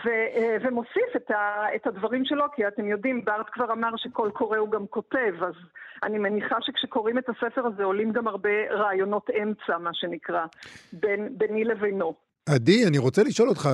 [0.06, 4.58] אה, ומוסיף את, ה- את הדברים שלו, כי אתם יודעים, בארט כבר אמר שכל קורא
[4.58, 5.54] הוא גם כותב, אז
[6.02, 10.44] אני מניחה שכשקוראים את הספר הזה עולים גם הרבה רעיונות אמצע, מה שנקרא,
[10.92, 12.31] בין, ביני לבינו.
[12.46, 13.68] עדי, אני רוצה לשאול אותך,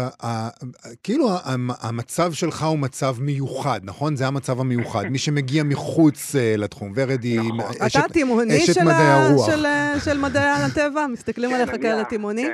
[1.02, 1.30] כאילו
[1.80, 4.16] המצב שלך הוא מצב מיוחד, נכון?
[4.16, 5.04] זה המצב המיוחד.
[5.04, 7.74] מי שמגיע מחוץ אה, לתחום, ורד היא נכון.
[7.78, 7.96] אשת מדעי הרוח.
[7.96, 8.66] אתה התימהוני
[10.04, 11.06] של מדעי הטבע?
[11.06, 12.46] מסתכלים כן, עליך כאלה תימהוני?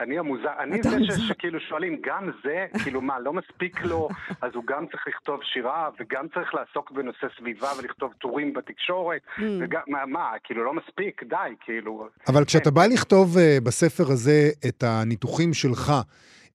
[0.00, 0.04] כן.
[0.04, 4.08] אני המוזר, אני זה שכאילו שואלים, גם זה, כאילו מה, לא מספיק לו,
[4.42, 9.42] אז הוא גם צריך לכתוב שירה, וגם צריך לעסוק בנושא סביבה ולכתוב טורים בתקשורת, mm.
[9.60, 12.08] וגם, מה, מה, כאילו לא מספיק, די, כאילו...
[12.28, 15.92] אבל כשאתה בא לכתוב uh, בספר הזה את הניתוחים שלך,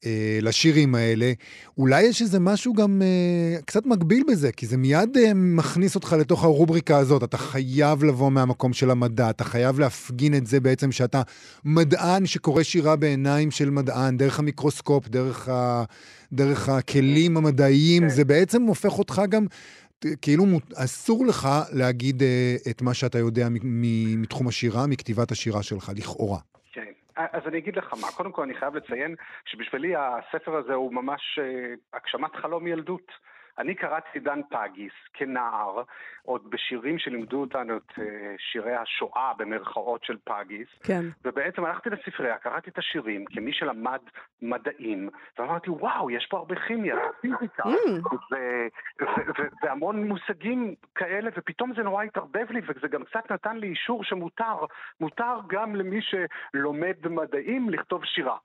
[0.05, 1.31] אה, לשירים האלה,
[1.77, 6.15] אולי יש איזה משהו גם אה, קצת מגביל בזה, כי זה מיד אה, מכניס אותך
[6.19, 7.23] לתוך הרובריקה הזאת.
[7.23, 11.21] אתה חייב לבוא מהמקום של המדע, אתה חייב להפגין את זה בעצם שאתה
[11.65, 15.83] מדען שקורא שירה בעיניים של מדען, דרך המיקרוסקופ, דרך, ה,
[16.33, 18.09] דרך הכלים המדעיים, כן.
[18.09, 19.45] זה בעצם הופך אותך גם...
[20.21, 22.23] כאילו אסור לך להגיד
[22.69, 23.47] את מה שאתה יודע
[24.17, 26.39] מתחום השירה, מכתיבת השירה שלך, לכאורה.
[27.15, 31.39] אז אני אגיד לך מה, קודם כל אני חייב לציין שבשבילי הספר הזה הוא ממש
[31.41, 33.11] אה, הגשמת חלום ילדות.
[33.57, 35.83] אני קראתי דן פגיס כנער,
[36.23, 40.67] עוד בשירים שלימדו אותנו את אה, שירי השואה במרכאות של פגיס.
[40.83, 41.05] כן.
[41.25, 43.99] ובעצם הלכתי לספרייה, קראתי את השירים כמי שלמד
[44.41, 48.25] מדעים, ואמרתי, וואו, יש פה הרבה כימיה, פיזיקה, mm.
[49.63, 54.65] והמון מושגים כאלה, ופתאום זה נורא התערבב לי, וזה גם קצת נתן לי אישור שמותר,
[54.99, 58.37] מותר גם למי שלומד מדעים לכתוב שירה.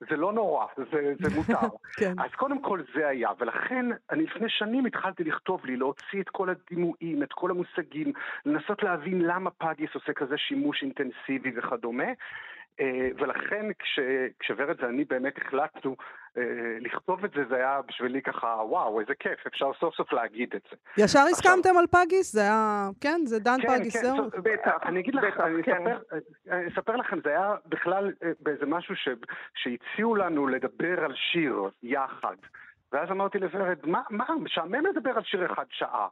[0.00, 1.68] זה לא נורא, זה, זה מותר.
[2.00, 2.12] כן.
[2.18, 6.48] אז קודם כל זה היה, ולכן אני לפני שנים התחלתי לכתוב לי, להוציא את כל
[6.50, 8.12] הדימויים, את כל המושגים,
[8.46, 12.12] לנסות להבין למה פאגיס עושה כזה שימוש אינטנסיבי וכדומה.
[12.80, 13.98] אה, ולכן כש,
[14.38, 15.96] כשורד ואני באמת החלטנו
[16.38, 16.42] אה,
[16.80, 20.62] לכתוב את זה, זה היה בשבילי ככה, וואו, איזה כיף, אפשר סוף סוף להגיד את
[20.70, 21.02] זה.
[21.02, 22.32] ישר הסכמתם על פגיס?
[22.32, 24.30] זה היה, כן, זה דן כן, פגיס, כן, זהו?
[24.30, 24.86] כן, בטח.
[24.86, 25.86] אני אגיד לך, אני כן.
[25.86, 26.18] אספר,
[26.50, 29.08] אני אספר לכם, זה היה בכלל אה, באיזה משהו ש,
[29.54, 32.36] שהציעו לנו לדבר על שיר יחד.
[32.92, 36.08] ואז אמרתי לוורד, מה, מה, משעמם לדבר על שיר אחד שעה.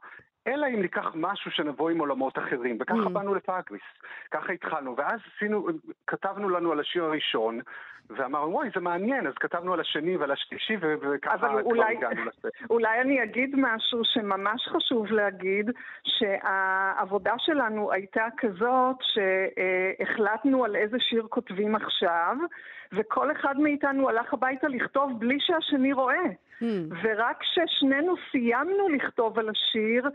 [0.47, 2.77] אלא אם ניקח משהו שנבוא עם עולמות אחרים.
[2.81, 3.09] וככה Mm.
[3.09, 3.81] באנו לפאגריס.
[4.31, 4.95] ככה התחלנו.
[4.97, 5.67] ואז עשינו,
[6.07, 7.59] כתבנו לנו על השיר הראשון,
[8.09, 12.49] ואמרנו, וואי, זה מעניין, אז כתבנו על השני ועל השלישי, וככה כבר אולי- הגענו לספר.
[12.69, 15.71] אולי אני אגיד משהו שממש חשוב להגיד,
[16.03, 22.35] שהעבודה שלנו הייתה כזאת שהחלטנו על איזה שיר כותבים עכשיו,
[22.93, 26.23] וכל אחד מאיתנו הלך הביתה לכתוב בלי שהשני רואה.
[26.61, 26.63] Hmm.
[27.03, 30.09] ורק כששנינו סיימנו לכתוב על השיר,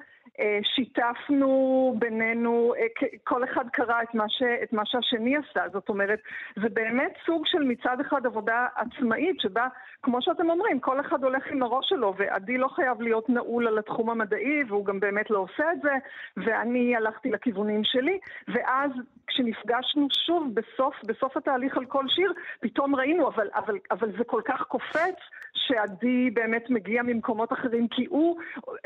[0.74, 5.68] שיתפנו בינינו, אה, כל אחד קרא את מה, ש, את מה שהשני עשה.
[5.72, 6.18] זאת אומרת,
[6.62, 9.66] זה באמת סוג של מצד אחד עבודה עצמאית, שבה,
[10.02, 13.78] כמו שאתם אומרים, כל אחד הולך עם הראש שלו, ועדי לא חייב להיות נעול על
[13.78, 15.92] התחום המדעי, והוא גם באמת לא עושה את זה,
[16.36, 18.18] ואני הלכתי לכיוונים שלי,
[18.48, 18.90] ואז
[19.26, 24.40] כשנפגשנו שוב בסוף, בסוף התהליך על כל שיר, פתאום ראינו, אבל, אבל, אבל זה כל
[24.44, 25.16] כך קופץ,
[25.54, 28.36] שעדי באמת מגיע ממקומות אחרים, כי הוא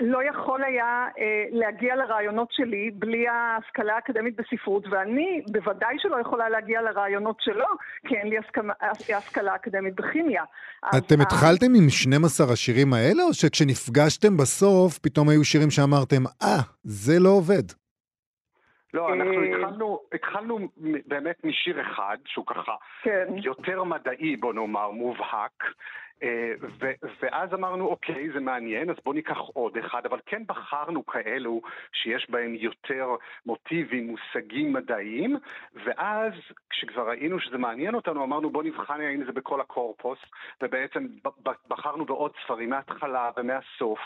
[0.01, 6.49] לא יכול היה אה, להגיע לרעיונות שלי בלי ההשכלה האקדמית בספרות, ואני בוודאי שלא יכולה
[6.49, 7.67] להגיע לרעיונות שלו,
[8.09, 8.73] כי אין לי הסכמה,
[9.11, 10.45] השכלה אקדמית בכימיה.
[10.83, 16.23] אז אתם ה- התחלתם עם 12 השירים האלה, או שכשנפגשתם בסוף, פתאום היו שירים שאמרתם,
[16.43, 17.63] אה, זה לא עובד?
[18.95, 20.69] לא, אנחנו אה, התחלנו, התחלנו מ-
[21.07, 22.73] באמת משיר אחד, שהוא ככה
[23.03, 23.27] כן.
[23.37, 25.65] יותר מדעי, בוא נאמר, מובהק.
[26.23, 31.07] אה, ו- ואז אמרנו, אוקיי, זה מעניין, אז בואו ניקח עוד אחד, אבל כן בחרנו
[31.07, 31.61] כאלו
[31.93, 33.09] שיש בהם יותר
[33.47, 35.37] מוטיבים, מושגים מדעיים,
[35.85, 36.33] ואז
[36.71, 40.19] כשכבר ראינו שזה מעניין אותנו, אמרנו בואו נבחן האם זה בכל הקורפוס,
[40.63, 41.07] ובעצם
[41.69, 43.99] בחרנו בעוד ספרים מההתחלה ומהסוף,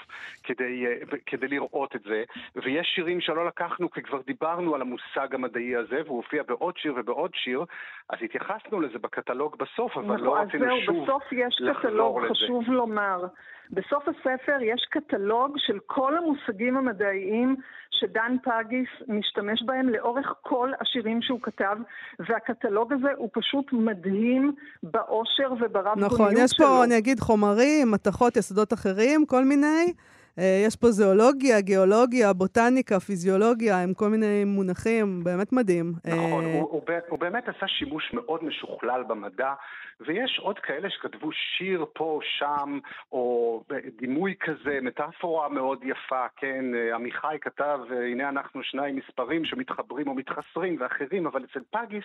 [0.42, 2.24] כדי, אה, כדי לראות את זה,
[2.56, 6.94] ויש שירים שלא לקחנו, כי כבר דיברנו על המושג המדעי הזה, והוא הופיע בעוד שיר
[6.96, 7.64] ובעוד שיר,
[8.08, 12.34] אז התייחסנו לזה בקטלוג בסוף, אבל נכון, לא רצינו שוב בסוף יש לחזור קטלוג, לזה.
[12.34, 13.26] חשוב לומר.
[13.70, 17.56] בסוף הספר יש קטלוג של כל המושגים המדעיים
[17.90, 21.76] שדן פגיס משתמש בהם לאורך כל השירים שהוא כתב,
[22.18, 28.72] והקטלוג הזה הוא פשוט מדהים באושר וברב נכון, יש פה, אני אגיד, חומרים, מתכות, יסודות
[28.72, 29.92] אחרים, כל מיני.
[30.40, 35.92] אה, יש פה זואולוגיה, גיאולוגיה, בוטניקה, פיזיולוגיה, עם כל מיני מונחים, באמת מדהים.
[36.04, 39.52] נכון, אה, הוא, הוא, ב- הוא באמת עשה שימוש מאוד משוכלל במדע,
[40.00, 42.78] ויש עוד כאלה שכתבו שיר פה, שם,
[43.12, 43.62] או
[43.98, 47.78] דימוי כזה, מטאפורה מאוד יפה, כן, אה, עמיחי כתב,
[48.10, 52.04] הנה אנחנו שניים מספרים שמתחברים או מתחסרים ואחרים, אבל אצל פגיס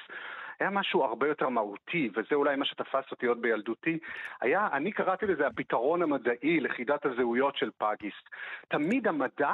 [0.60, 3.98] היה משהו הרבה יותר מהותי, וזה אולי מה שתפס אותי עוד בילדותי,
[4.41, 8.13] היה, אני קראתי לזה הפתרון המדעי לחידת הזהויות של פגיס.
[8.67, 9.51] תמיד המדע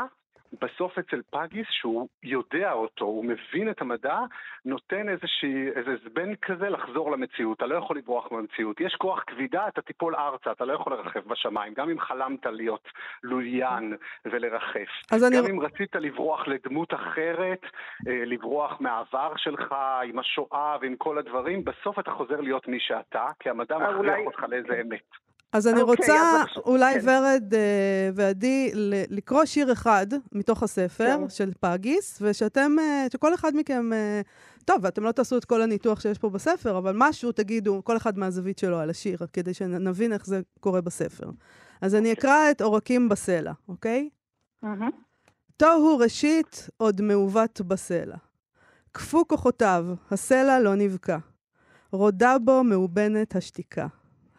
[0.61, 4.19] בסוף אצל פגיס, שהוא יודע אותו, הוא מבין את המדע,
[4.65, 7.57] נותן איזושהי, איזה זבן כזה לחזור למציאות.
[7.57, 8.81] אתה לא יכול לברוח מהמציאות.
[8.81, 11.73] יש כוח כבידה, אתה תיפול ארצה, אתה לא יכול לרחף בשמיים.
[11.73, 12.87] גם אם חלמת להיות
[13.23, 13.93] לוליין
[14.25, 14.89] ולרחף.
[15.11, 15.37] אז אני...
[15.37, 17.61] גם אם רצית לברוח לדמות אחרת,
[18.07, 23.25] אה, לברוח מהעבר שלך, עם השואה ועם כל הדברים, בסוף אתה חוזר להיות מי שאתה,
[23.39, 25.30] כי המדע אה, מכריח אולי- אותך לאיזה אמת.
[25.53, 27.09] אז אני אוקיי, רוצה אז אולי כן.
[27.09, 28.71] ורד אה, ועדי
[29.09, 31.29] לקרוא שיר אחד מתוך הספר כן.
[31.29, 34.21] של פגיס, ושאתם, אה, שכל אחד מכם, אה,
[34.65, 38.17] טוב, ואתם לא תעשו את כל הניתוח שיש פה בספר, אבל משהו תגידו, כל אחד
[38.17, 41.29] מהזווית שלו על השיר, כדי שנבין איך זה קורה בספר.
[41.81, 44.09] אז אני אקרא את עורקים בסלע, אוקיי?
[44.63, 44.89] מהמם.
[45.57, 48.15] תוהו ראשית, עוד מעוות בסלע.
[48.93, 51.17] כפו כוחותיו, הסלע לא נבקע.
[51.91, 53.87] רודה בו מאובנת השתיקה.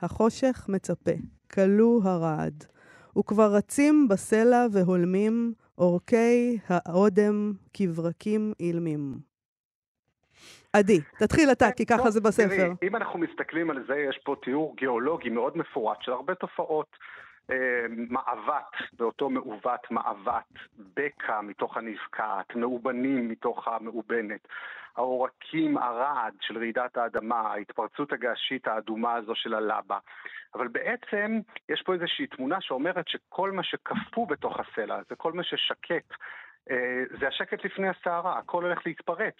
[0.03, 1.11] החושך מצפה,
[1.55, 2.65] כלו הרעד.
[3.19, 9.15] וכבר רצים בסלע והולמים, אורכי האודם כברקים אילמים.
[10.73, 12.57] עדי, תתחיל אתה, כי ככה זה בספר.
[12.57, 16.97] תראי, אם אנחנו מסתכלים על זה, יש פה תיאור גיאולוגי מאוד מפורט של הרבה תופעות.
[17.89, 20.53] מעוות, באותו מעוות מעוות,
[20.95, 24.49] בקע מתוך הנבקעת, מאובנים מתוך המאובנת,
[24.97, 29.99] העורקים, הרעד של רעידת האדמה, ההתפרצות הגעשית האדומה הזו של הלבה.
[30.55, 35.43] אבל בעצם יש פה איזושהי תמונה שאומרת שכל מה שקפוא בתוך הסלע, זה כל מה
[35.43, 36.13] ששקט,
[36.71, 39.37] אה, זה השקט לפני הסערה, הכל הולך להתפרץ.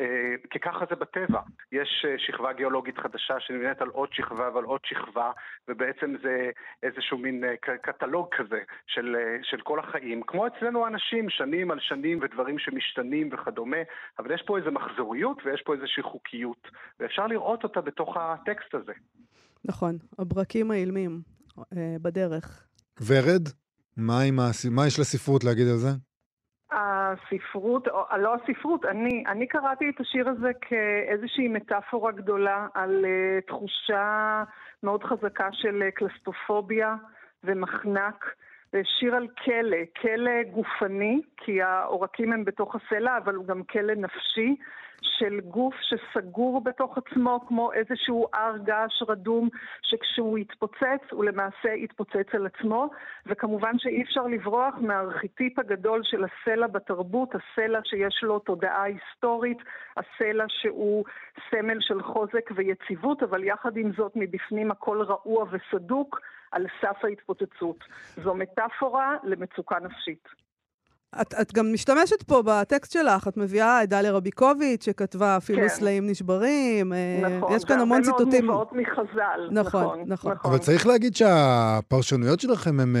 [0.00, 1.40] אה, כי ככה זה בטבע.
[1.72, 5.30] יש אה, שכבה גיאולוגית חדשה שנבנית על עוד שכבה ועל עוד שכבה,
[5.68, 6.50] ובעצם זה
[6.82, 10.22] איזשהו מין אה, קטלוג כזה של, של כל החיים.
[10.26, 13.76] כמו אצלנו האנשים, שנים על שנים ודברים שמשתנים וכדומה,
[14.18, 16.68] אבל יש פה איזו מחזוריות ויש פה איזושהי חוקיות,
[17.00, 18.92] ואפשר לראות אותה בתוך הטקסט הזה.
[19.64, 21.20] נכון, הברקים האילמים
[22.02, 22.66] בדרך.
[23.06, 23.48] ורד,
[23.96, 24.66] מה, עם הס...
[24.66, 25.88] מה יש לספרות להגיד על זה?
[27.14, 33.46] הספרות, או לא הספרות, אני, אני קראתי את השיר הזה כאיזושהי מטאפורה גדולה על uh,
[33.46, 34.42] תחושה
[34.82, 36.94] מאוד חזקה של uh, קלסטופוביה
[37.44, 38.34] ומחנק,
[38.82, 44.56] שיר על כלא, כלא גופני, כי העורקים הם בתוך הסלע, אבל הוא גם כלא נפשי.
[45.02, 49.48] של גוף שסגור בתוך עצמו כמו איזשהו הר געש רדום
[49.82, 52.90] שכשהוא יתפוצץ הוא למעשה יתפוצץ על עצמו
[53.26, 59.58] וכמובן שאי אפשר לברוח מהארכיטיפ הגדול של הסלע בתרבות, הסלע שיש לו תודעה היסטורית,
[59.96, 61.04] הסלע שהוא
[61.50, 66.20] סמל של חוזק ויציבות אבל יחד עם זאת מבפנים הכל רעוע וסדוק
[66.52, 67.84] על סף ההתפוצצות.
[68.16, 70.43] זו מטאפורה למצוקה נפשית.
[71.20, 75.68] את, את גם משתמשת פה בטקסט שלך, את מביאה את דליה רביקוביץ', שכתבה אפילו כן.
[75.68, 76.92] סלעים נשברים.
[76.92, 78.48] אה, נכון, יש כאן המון ציטוטים.
[78.48, 79.48] והרבה מאוד מובאות מחז"ל.
[79.50, 80.32] נכון, נכון, נכון.
[80.32, 80.50] נכון.
[80.50, 82.96] אבל צריך להגיד שהפרשנויות שלכם הן...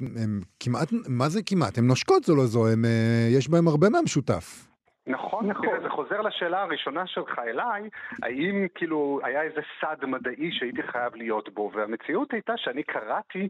[0.00, 1.78] הם כמעט, מה זה כמעט?
[1.78, 4.72] הן נושקות זו לזו, הם, אה, יש בהם הרבה מהמשותף.
[5.06, 5.66] נכון, נכון.
[5.66, 7.88] תראה, זה חוזר לשאלה הראשונה שלך אליי,
[8.22, 13.48] האם כאילו היה איזה סד מדעי שהייתי חייב להיות בו, והמציאות הייתה שאני קראתי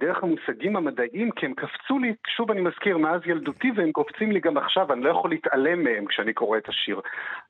[0.00, 4.40] דרך המושגים המדעיים, כי הם קפצו לי, שוב אני מזכיר, מאז ילדותי, והם קופצים לי
[4.40, 7.00] גם עכשיו, אני לא יכול להתעלם מהם כשאני קורא את השיר.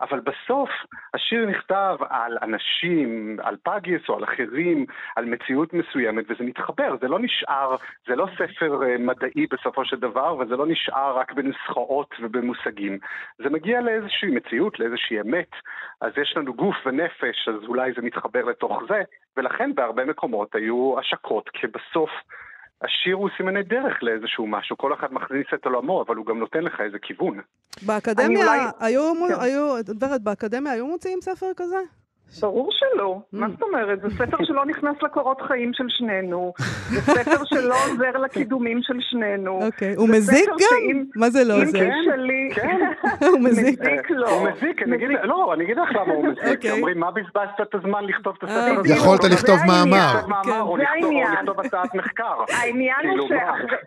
[0.00, 0.70] אבל בסוף,
[1.14, 7.08] השיר נכתב על אנשים, על פגיס או על אחרים, על מציאות מסוימת, וזה מתחבר, זה
[7.08, 7.76] לא נשאר,
[8.08, 12.98] זה לא ספר אה, מדעי בסופו של דבר, וזה לא נשאר רק בנוסחאות ובמושגים.
[13.38, 15.50] זה מגיע לאיזושהי מציאות, לאיזושהי אמת,
[16.00, 19.02] אז יש לנו גוף ונפש, אז אולי זה מתחבר לתוך זה,
[19.36, 22.10] ולכן בהרבה מקומות היו השקות, כי בסוף
[22.82, 26.62] השיר הוא סימני דרך לאיזשהו משהו, כל אחד מכניס את עולמו, אבל הוא גם נותן
[26.62, 27.40] לך איזה כיוון.
[27.86, 28.58] באקדמיה אולי...
[28.80, 29.40] היו, כן.
[29.40, 31.76] היו, דברת, באקדמיה היו מוציאים ספר כזה?
[32.40, 33.18] ברור שלא.
[33.18, 33.38] Mm.
[33.38, 34.00] מה זאת אומרת?
[34.02, 36.52] זה ספר שלא נכנס לקורות חיים של שנינו.
[36.90, 39.66] זה ספר שלא עוזר לקידומים של שנינו.
[39.66, 39.94] אוקיי.
[39.94, 41.04] הוא מזיק גם?
[41.16, 41.82] מה זה לא עוזר?
[41.82, 42.50] אם שלי...
[42.56, 42.80] כן.
[43.26, 43.80] הוא מזיק.
[44.10, 44.30] לא.
[44.30, 44.82] הוא מזיק,
[45.22, 46.44] לא, אני אגיד לך למה הוא מזיק.
[46.44, 46.70] אוקיי.
[46.70, 48.94] אומרים, מה בזבזת את הזמן לכתוב את הספר הזה?
[48.94, 50.20] יכולת לכתוב מאמר.
[50.44, 51.26] זה העניין.
[51.26, 52.34] או לכתוב הצעת מחקר.
[52.60, 53.40] העניין הוא כאילו,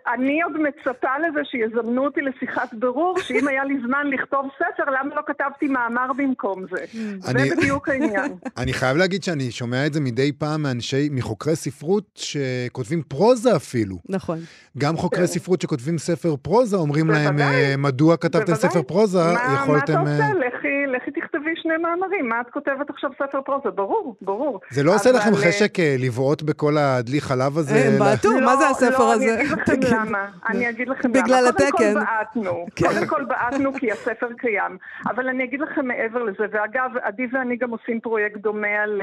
[0.06, 5.14] שאני עוד מצפה לזה שיזמנו אותי לשיחת בירור, שאם היה לי זמן לכתוב ספר, למה
[5.14, 6.84] לא כתבתי מאמר במקום זה?
[7.18, 8.33] זה בדיוק העניין.
[8.58, 13.96] אני חייב להגיד שאני שומע את זה מדי פעם מאנשי, מחוקרי ספרות שכותבים פרוזה אפילו.
[14.08, 14.38] נכון.
[14.78, 15.26] גם חוקרי כן.
[15.26, 19.18] ספרות שכותבים ספר פרוזה, אומרים להם, אה, מדוע כתבתם ספר פרוזה,
[19.54, 19.64] יכולתם...
[19.64, 20.22] מה אתה עושה?
[20.22, 21.33] אה, לכי, לכי תכתבי
[21.64, 23.70] שני מאמרים, מה את כותבת עכשיו ספר פרוזה?
[23.70, 24.60] ברור, ברור.
[24.70, 27.74] זה לא עושה לכם חשק אה, לבעוט בכל הדלי חלב הזה?
[27.74, 29.26] הם בעטו, מה זה הספר הזה?
[29.26, 30.28] לא, אני אגיד לכם למה.
[30.48, 31.22] אני אגיד לכם למה.
[31.22, 31.70] בגלל התקן.
[31.70, 32.66] קודם כל בעטנו.
[32.76, 32.86] כן.
[32.86, 34.78] קודם כל בעטנו כי הספר קיים.
[35.06, 39.00] אבל אני אגיד לכם מעבר לזה, ואגב, עדי ואני גם עושים פרויקט דומה על,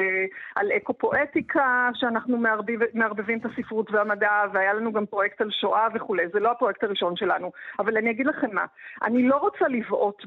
[0.55, 6.23] על אקו-פואטיקה, שאנחנו מערבב, מערבבים את הספרות והמדע, והיה לנו גם פרויקט על שואה וכולי.
[6.33, 7.51] זה לא הפרויקט הראשון שלנו.
[7.79, 8.65] אבל אני אגיד לכם מה,
[9.03, 10.25] אני לא רוצה לבעוט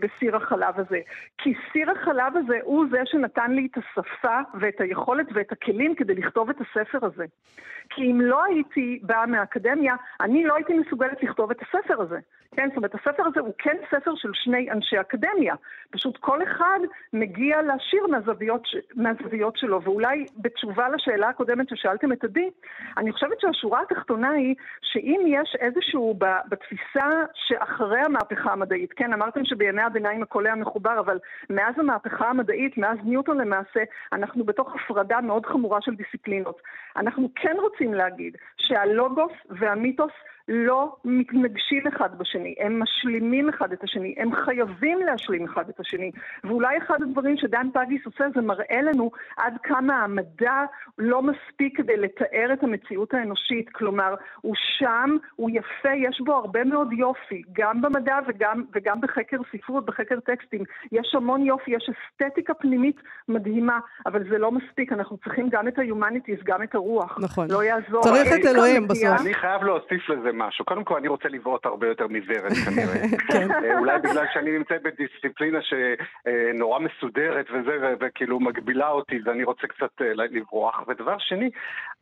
[0.00, 0.97] בסיר החלב הזה,
[1.38, 6.14] כי סיר החלב הזה הוא זה שנתן לי את השפה ואת היכולת ואת הכלים כדי
[6.14, 7.24] לכתוב את הספר הזה.
[7.90, 12.18] כי אם לא הייתי באה מהאקדמיה, אני לא הייתי מסוגלת לכתוב את הספר הזה.
[12.56, 15.54] כן, זאת אומרת, הספר הזה הוא כן ספר של שני אנשי אקדמיה.
[15.90, 16.78] פשוט כל אחד
[17.12, 18.62] מגיע לשיר מהזוויות,
[18.94, 19.82] מהזוויות שלו.
[19.82, 22.50] ואולי בתשובה לשאלה הקודמת ששאלתם את עדי,
[22.96, 29.82] אני חושבת שהשורה התחתונה היא שאם יש איזשהו בתפיסה שאחרי המהפכה המדעית, כן, אמרתם שבימי
[29.82, 31.18] הביניים הכל היה מחובר, אבל
[31.50, 33.80] מאז המהפכה המדעית, מאז ניוטון למעשה,
[34.12, 36.60] אנחנו בתוך הפרדה מאוד חמורה של דיסציפלינות.
[36.96, 40.12] אנחנו כן רוצים להגיד שהלוגוס והמיתוס
[40.48, 46.10] לא מתנגשים אחד בשני, הם משלימים אחד את השני, הם חייבים להשלים אחד את השני.
[46.44, 50.64] ואולי אחד הדברים שדן פגיס עושה זה מראה לנו עד כמה המדע
[50.98, 53.70] לא מספיק כדי לתאר את המציאות האנושית.
[53.70, 59.36] כלומר, הוא שם, הוא יפה, יש בו הרבה מאוד יופי, גם במדע וגם, וגם בחקר
[59.52, 60.64] ספרות, בחקר טקסטים.
[60.92, 62.96] יש המון יופי, יש אסתטיקה פנימית
[63.28, 67.18] מדהימה, אבל זה לא מספיק, אנחנו צריכים גם את ה-humanities, גם את הרוח.
[67.22, 67.50] נכון.
[67.50, 68.02] לא יעזור.
[68.02, 69.20] צריך את אלוהים בסוף.
[69.20, 70.64] אני חייב להוסיף לזה משהו.
[70.64, 73.18] קודם כל, אני רוצה לבעוט הרבה יותר מוורד כנראה.
[73.28, 73.50] כן.
[73.50, 80.02] אה, אולי בגלל שאני נמצא בדיסציפלינה שנורא מסודרת וזה, וכאילו מגבילה אותי, ואני רוצה קצת
[80.02, 80.82] אה, לברוח.
[80.88, 81.50] ודבר שני,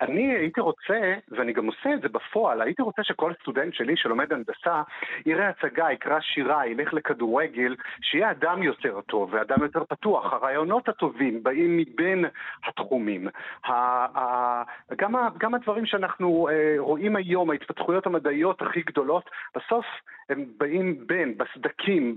[0.00, 4.32] אני הייתי רוצה, ואני גם עושה את זה בפועל, הייתי רוצה שכל סטודנט שלי שלומד
[4.32, 4.82] הנדסה
[5.26, 10.32] יראה הצגה, יקרא שירה, ילך לכדורגל, שיהיה אדם יותר טוב ואדם יותר פתוח.
[10.32, 12.24] הרעיונות הטובים באים מבין
[12.64, 13.28] התחומים.
[15.38, 18.25] גם הדברים שאנחנו אה, רואים היום, ההתפתחויות המדעיות
[18.62, 19.86] הכי גדולות, בסוף
[20.28, 22.16] הם באים בין, בסדקים,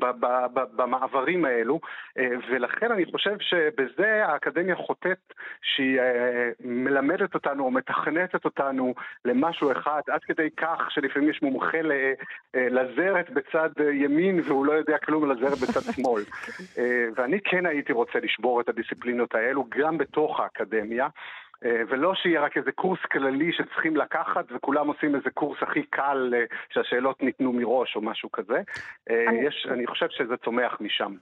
[0.75, 1.79] במעברים האלו,
[2.17, 8.93] אה, ולכן אני חושב שבזה האקדמיה חוטאת שהיא אה, מלמדת אותנו או מתכנתת אותנו
[9.25, 11.77] למשהו אחד, עד כדי כך שלפעמים יש מומחה
[12.53, 16.23] לזרת בצד ימין והוא לא יודע כלום על הזרת בצד שמאל.
[17.15, 21.07] ואני כן הייתי רוצה לשבור את הדיסציפלינות האלו גם בתוך האקדמיה.
[21.65, 26.33] אה, ולא שיהיה רק איזה קורס כללי שצריכים לקחת וכולם עושים איזה קורס הכי קל
[26.35, 28.61] אה, שהשאלות ניתנו מראש או משהו כזה.
[29.09, 29.47] אני...
[29.47, 31.13] יש, אני חושב שזה צומח משם.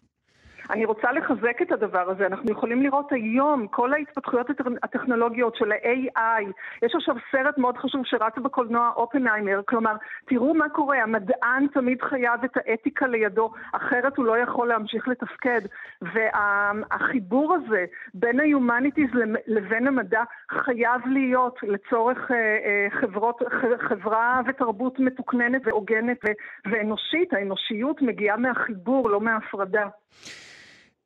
[0.70, 2.26] אני רוצה לחזק את הדבר הזה.
[2.26, 4.48] אנחנו יכולים לראות היום כל ההתפתחויות
[4.84, 6.44] הטכנולוגיות של ה-AI.
[6.86, 12.44] יש עכשיו סרט מאוד חשוב שרץ בקולנוע אופנהיימר, כלומר, תראו מה קורה, המדען תמיד חייב
[12.46, 15.62] את האתיקה לידו, אחרת הוא לא יכול להמשיך לתפקד.
[16.02, 19.18] והחיבור הזה בין ה-humanities
[19.48, 23.42] לבין המדע חייב להיות לצורך אה, אה, חברות,
[23.90, 26.18] חברה ותרבות מתוקננת והוגנת
[26.66, 27.34] ואנושית.
[27.34, 29.88] האנושיות מגיעה מהחיבור, לא מההפרדה.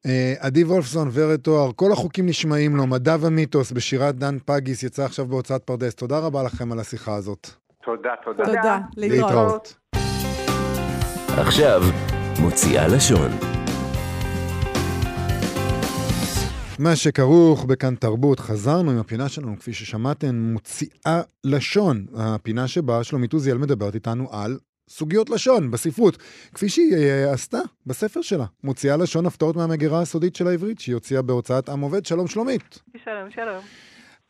[0.06, 5.06] אה, עדי וולפסון, ורד תואר, כל החוקים נשמעים לו, מדע ומיתוס בשירת דן פגיס יצא
[5.06, 5.96] עכשיו בהוצאת פרדס.
[5.96, 7.48] תודה רבה לכם על השיחה הזאת.
[7.84, 8.46] תודה, תודה.
[8.46, 9.78] תודה, להתראות.
[11.38, 11.82] עכשיו,
[12.42, 13.32] מוציאה לשון.
[16.80, 22.06] מה שכרוך בכאן תרבות, חזרנו עם הפינה שלנו, כפי ששמעתם, מוציאה לשון.
[22.16, 24.58] הפינה שבה שלומית עוזיאל מדברת איתנו על
[24.92, 26.18] סוגיות לשון בספרות,
[26.54, 28.46] כפי שהיא אה, עשתה בספר שלה.
[28.64, 32.06] מוציאה לשון הפתעות מהמגירה הסודית של העברית, שהיא הוציאה בהוצאת עם עובד.
[32.06, 32.80] שלום שלומית.
[33.04, 33.64] שלום, שלום.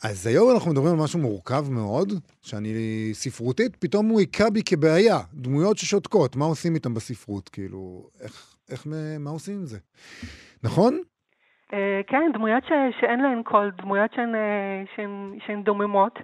[0.03, 2.73] אז היום אנחנו מדברים על משהו מורכב מאוד, שאני
[3.13, 5.17] ספרותית, פתאום הוא היכה בי כבעיה.
[5.33, 7.49] דמויות ששותקות, מה עושים איתן בספרות?
[7.49, 8.87] כאילו, איך, איך,
[9.19, 9.77] מה עושים עם זה?
[10.63, 11.01] נכון?
[11.71, 11.73] Uh,
[12.07, 12.71] כן, דמויות ש,
[13.01, 14.31] שאין להן קול, דמויות שהן,
[14.95, 16.19] שהן, שהן דוממות.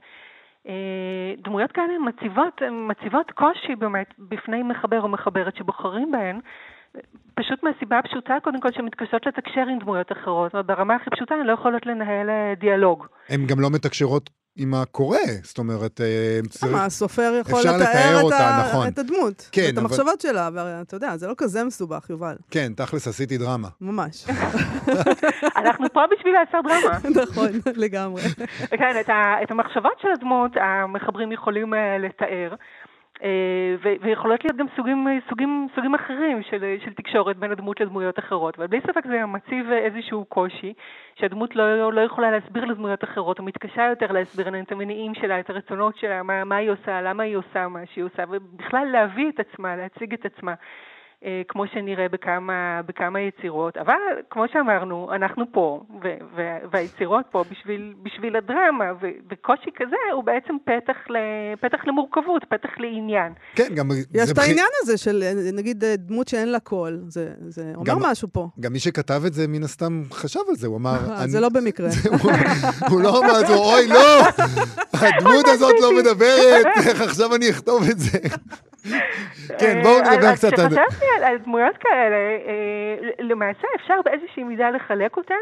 [0.67, 6.39] אה, דמויות כאלה מציבות, מציבות קושי באמת בפני מחבר או מחברת שבוחרים בהן,
[7.35, 10.55] פשוט מהסיבה הפשוטה, קודם כל, שמתקשות לתקשר עם דמויות אחרות.
[10.65, 13.05] ברמה הכי פשוטה הן לא יכולות לנהל אה, דיאלוג.
[13.29, 16.73] הן גם לא מתקשרות עם הקורא, זאת אומרת, אה, צריך...
[16.73, 18.69] מה, הסופר יכול לתאר, את, אותה, ה...
[18.69, 18.87] נכון.
[18.87, 20.33] את הדמות, כן, את המחשבות אבל...
[20.33, 22.35] שלה, ואתה יודע, זה לא כזה מסובך, יובל.
[22.51, 23.67] כן, תכלס עשיתי דרמה.
[23.81, 24.25] ממש.
[25.61, 26.97] אנחנו פה בשביל לעשות דרמה.
[27.23, 28.21] נכון, לגמרי.
[28.69, 29.43] כן, את, ה...
[29.43, 32.55] את המחשבות של הדמות המחברים יכולים uh, לתאר.
[33.23, 38.57] אה, ויכולות להיות גם סוגים, סוגים, סוגים אחרים של, של תקשורת בין הדמות לדמויות אחרות,
[38.57, 40.73] אבל בלי ספק זה מציב איזשהו קושי
[41.15, 45.49] שהדמות לא, לא יכולה להסביר לדמויות אחרות, או מתקשה יותר להסביר את המניעים שלה, את
[45.49, 49.39] הרצונות שלה, מה, מה היא עושה, למה היא עושה מה שהיא עושה, ובכלל להביא את
[49.39, 50.53] עצמה, להציג את עצמה.
[51.25, 53.93] אה, כמו שנראה בכמה, בכמה יצירות, אבל
[54.29, 60.23] כמו שאמרנו, אנחנו פה, ו- ו- והיצירות פה בשביל, בשביל הדרמה, ו- וקושי כזה הוא
[60.23, 63.33] בעצם פתח, ל- פתח למורכבות, פתח לעניין.
[63.55, 63.89] כן, גם...
[64.13, 68.27] יש את העניין הזה של נגיד דמות שאין לה קול, זה, זה אומר גם, משהו
[68.31, 68.47] פה.
[68.59, 70.97] גם מי שכתב את זה מן הסתם חשב על זה, הוא אמר...
[71.21, 71.27] אני...
[71.27, 71.89] זה לא במקרה.
[71.89, 72.31] זה, הוא,
[72.89, 74.19] הוא לא אמר, זה, אוי לא,
[75.07, 78.19] הדמות הזאת לא מדברת, איך עכשיו אני אכתוב את זה?
[79.59, 80.69] כן, בואו נדבר קצת על...
[80.69, 85.35] כשחשבתי על דמויות כאלה, אה, למעשה אפשר באיזושהי מידה לחלק אותן,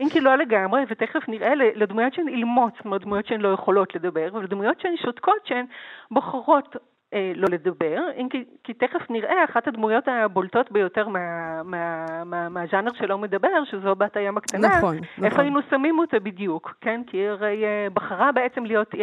[0.00, 3.94] אם כי לא לגמרי, ותכף נראה לדמויות שהן אילמות, זאת אומרת דמויות שהן לא יכולות
[3.94, 5.66] לדבר, ולדמויות שהן שותקות שהן
[6.10, 6.76] בוחרות
[7.12, 11.18] לא לדבר, אם כי, כי תכף נראה אחת הדמויות הבולטות ביותר מה,
[11.64, 14.68] מה, מה, מהז'אנר שלא מדבר, שזו בת הים הקטנה.
[14.68, 15.24] נכון, נכון.
[15.24, 17.00] איפה היינו שמים אותה בדיוק, כן?
[17.06, 19.00] כי היא הרי אה, בחרה בעצם להיות אה,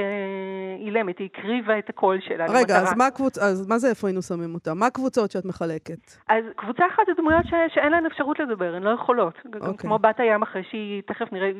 [0.79, 2.77] אילמת, היא הקריבה את הקול שלה רגע, למטרה.
[2.77, 3.37] אז מה, קבוצ...
[3.37, 4.73] אז מה זה איפה היינו שמים אותה?
[4.73, 6.17] מה הקבוצות שאת מחלקת?
[6.29, 7.53] אז קבוצה אחת זה דמויות ש...
[7.73, 9.33] שאין להן אפשרות לדבר, הן לא יכולות.
[9.55, 9.77] אוקיי.
[9.77, 11.51] כמו בת הים אחרי שהיא, תכף נראה,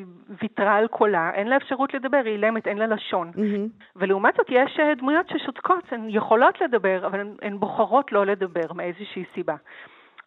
[0.41, 3.31] ויתרה על קולה, אין לה אפשרות לדבר, היא אילמת, אין לה לשון.
[3.35, 3.85] Mm-hmm.
[3.95, 6.34] ולעומת זאת יש דמויות ששותקות, הן יכולות...
[6.35, 9.55] יכולות לדבר, אבל הן, הן בוחרות לא לדבר מאיזושהי סיבה.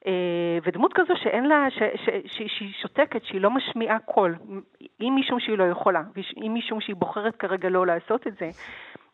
[0.06, 4.34] אה, ודמות כזו שאין לה, ש, ש, ש, שהיא שותקת, שהיא לא משמיעה קול,
[5.00, 6.02] אם משום שהיא לא יכולה,
[6.42, 8.50] אם משום שהיא בוחרת כרגע לא לעשות את זה,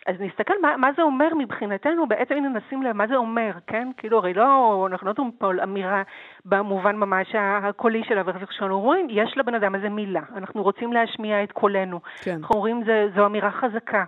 [0.06, 3.88] אז נסתכל מה, מה זה אומר מבחינתנו, בעצם הנה נשים לב מה זה אומר, כן?
[3.96, 6.02] כאילו הרי לא, אנחנו לא מדברים פה אמירה
[6.44, 11.52] במובן ממש הקולי שלה, וכשאנחנו רואים, יש לבן אדם איזה מילה, אנחנו רוצים להשמיע את
[11.52, 12.36] קולנו, כן.
[12.40, 12.82] אנחנו אומרים
[13.16, 14.04] זו אמירה חזקה,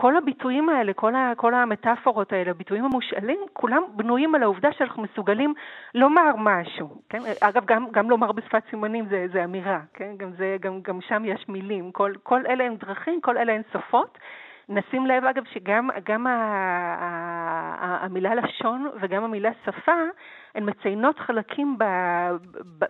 [0.00, 5.02] כל הביטויים האלה, כל, ה, כל המטאפורות האלה, הביטויים המושאלים, כולם בנויים על העובדה שאנחנו
[5.02, 5.54] מסוגלים
[5.94, 7.02] לומר משהו.
[7.08, 7.18] כן?
[7.40, 10.10] אגב, גם, גם לומר בשפת סימנים זה, זה אמירה, כן?
[10.16, 11.92] גם, זה, גם, גם שם יש מילים.
[11.92, 14.18] כל, כל אלה הן דרכים, כל אלה הן שפות.
[14.68, 16.30] נשים לב, אגב, שגם גם ה,
[17.80, 20.00] ה, המילה לשון וגם המילה שפה,
[20.54, 21.78] הן מציינות חלקים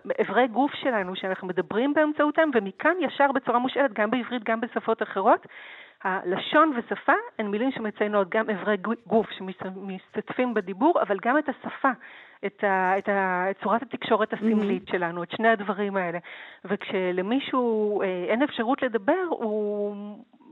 [0.05, 5.47] באיברי גוף שלנו שאנחנו מדברים באמצעותם, ומכאן ישר בצורה מושאלת, גם בעברית, גם בשפות אחרות,
[6.03, 11.91] הלשון ושפה הן מילים שמציינות גם אברי גוף שמשתתפים בדיבור, אבל גם את השפה,
[12.45, 14.91] את, ה, את, ה, את צורת התקשורת הסמלית mm-hmm.
[14.91, 16.19] שלנו, את שני הדברים האלה.
[16.65, 19.95] וכשלמישהו אה, אין אפשרות לדבר, הוא,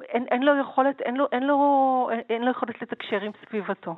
[0.01, 3.95] אין, אין לו יכולת, אין לו, אין לו, אין לו יכולת לתקשר עם סביבתו.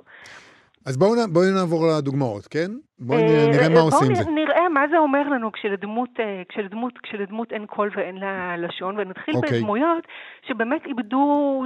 [0.90, 2.72] אז בואו בוא נעבור לדוגמאות, כן?
[3.00, 3.20] בואו
[3.52, 4.24] נראה מה עושים עם זה.
[4.24, 6.10] בואו נראה מה זה אומר לנו כשלדמות,
[6.50, 9.38] כשלדמות, כשלדמות אין קול ואין לה לשון, ונתחיל okay.
[9.38, 9.60] אוקיי.
[9.60, 10.04] בדמויות
[10.48, 11.64] שבאמת איבדו,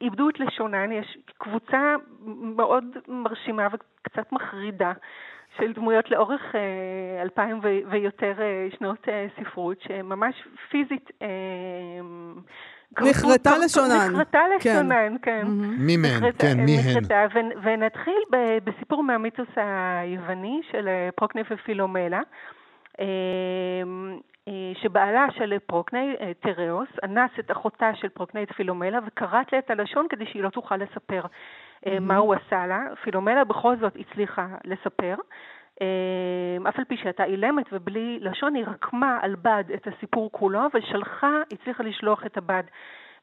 [0.00, 0.92] איבדו את לשונן.
[0.92, 1.94] יש קבוצה
[2.56, 4.92] מאוד מרשימה וקצת מחרידה.
[5.58, 7.60] של דמויות לאורך אה, אלפיים
[7.90, 10.34] ויותר אה, שנות אה, ספרות, שממש
[10.70, 11.10] פיזית...
[12.98, 14.10] נחרטה לשונן.
[14.12, 15.46] נחרטה לשונן, כן.
[15.78, 17.50] מי מהן, כן, מי הן.
[17.62, 18.22] ונתחיל
[18.64, 22.20] בסיפור מהמיתוס היווני של אה, פרוקנה ופילומלה.
[23.00, 23.04] אה,
[24.48, 29.70] אה, שבעלה של פרוקני, תראוס, אנס את אחותה של פרוקני את פילומלה וקראת לה את
[29.70, 31.22] הלשון כדי שהיא לא תוכל לספר
[32.00, 32.80] מה הוא עשה לה.
[33.02, 35.14] פילומלה בכל זאת הצליחה לספר.
[35.80, 40.60] אמ, אף על פי שהייתה אילמת ובלי לשון, היא רקמה על בד את הסיפור כולו
[40.74, 42.62] ושלחה, הצליחה לשלוח את הבד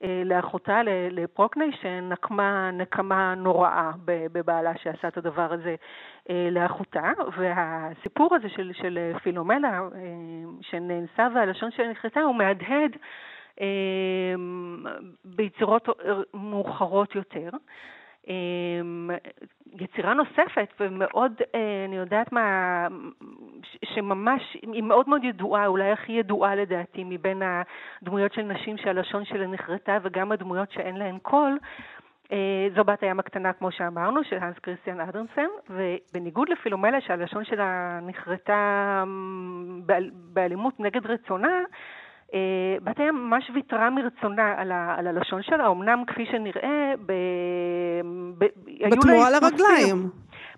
[0.03, 0.81] אה, לאחותה,
[1.11, 5.75] לפרוקני, שנקמה נקמה נוראה בבעלה שעשה את הדבר הזה
[6.29, 7.11] אה, לאחותה.
[7.37, 9.87] והסיפור הזה של, של פילומלה, אה,
[10.61, 12.91] שנאנסה והלשון שלה נחרטה, הוא מהדהד
[15.25, 15.89] ביצירות
[16.33, 17.49] מאוחרות יותר.
[18.27, 19.09] אמ,
[19.79, 22.87] יצירה נוספת ומאוד, אה, אני יודעת מה,
[23.85, 27.41] שממש, היא מאוד מאוד ידועה, אולי הכי ידועה לדעתי מבין
[28.01, 31.57] הדמויות של נשים שהלשון שלהן נחרטה וגם הדמויות שאין להן קול,
[32.31, 37.99] אה, זו בת הים הקטנה, כמו שאמרנו, של האנס קריסטיאן אדרנסן, ובניגוד לפילומלה שהלשון שלה
[38.01, 39.81] נחרטה אמ,
[40.33, 41.61] באלימות נגד רצונה,
[42.83, 47.13] בת הים ממש ויתרה מרצונה על, ה, על הלשון שלה, אמנם כפי שנראה, ב,
[48.37, 48.45] ב,
[48.91, 50.09] בתמורה לרגליים.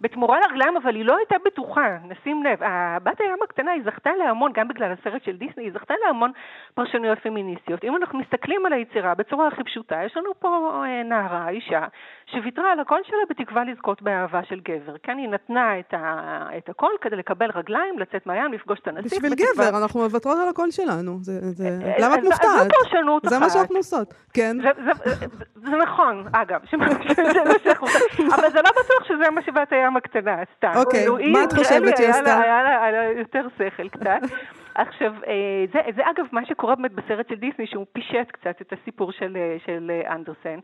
[0.02, 2.60] בתמורה לרגליים, אבל היא לא הייתה בטוחה, נשים לב.
[3.04, 6.32] בת הים הקטנה, היא זכתה להמון, גם בגלל הסרט של דיסני, היא זכתה להמון
[6.74, 7.84] פרשנויות פמיניסטיות.
[7.84, 11.86] אם אנחנו מסתכלים על היצירה בצורה הכי פשוטה, יש לנו פה אה, נערה, אישה,
[12.32, 14.96] שוויתרה על הקול שלה בתקווה לזכות באהבה של גבר.
[15.04, 19.14] כן, היא נתנה את, ה, את הקול כדי לקבל רגליים, לצאת מהים, לפגוש את הנסיך.
[19.14, 19.70] בשביל בתקווה...
[19.70, 21.18] גבר, אנחנו מוותרות על הקול שלנו.
[21.22, 21.80] זה, זה...
[21.84, 22.64] אה, למה את מופתעת?
[22.64, 23.34] זו פרשנות אחת.
[23.34, 24.58] זה מה שאנחנו עושות, כן.
[24.62, 25.26] זה, זה, זה,
[25.56, 26.62] זה נכון, אגב.
[28.36, 30.72] אבל זה לא בטוח שזה מה שבת הים הקטנה עשתה.
[30.76, 32.40] אוקיי, מה את חושבת שהיא עשתה?
[32.40, 34.22] היה לה יותר שכל קצת.
[34.76, 38.74] עכשיו, אה, זה, זה אגב מה שקורה באמת בסרט של דיסני, שהוא פישט קצת את
[38.74, 40.60] הסיפור של, אה, של אנדרסן.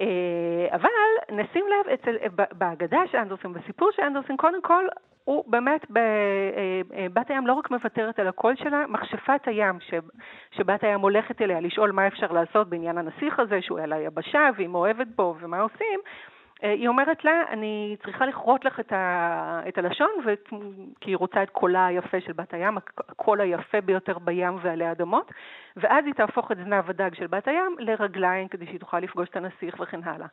[0.00, 0.88] אה, אבל
[1.30, 2.16] נשים לב, אצל,
[2.52, 4.84] בהגדה של אנדרסן, בסיפור של אנדרסן, קודם כל,
[5.24, 5.86] הוא באמת,
[7.12, 9.94] בת הים לא רק מוותרת על הקול שלה, מכשפת הים, ש,
[10.50, 14.68] שבת הים הולכת אליה לשאול מה אפשר לעשות בעניין הנסיך הזה, שהוא על היבשה, והיא
[14.68, 16.00] מאוהבת בו, ומה עושים.
[16.64, 20.34] אה, היא אומרת לה, אני צריכה לכרות לך את, ה, את הלשון, ו...
[21.00, 25.32] כי היא רוצה את קולה היפה של בת הים, הקול היפה ביותר בים ועלי אדמות,
[25.76, 29.36] ואז היא תהפוך את זנב הדג של בת הים לרגליים כדי שהיא תוכל לפגוש את
[29.36, 30.26] הנסיך וכן הלאה.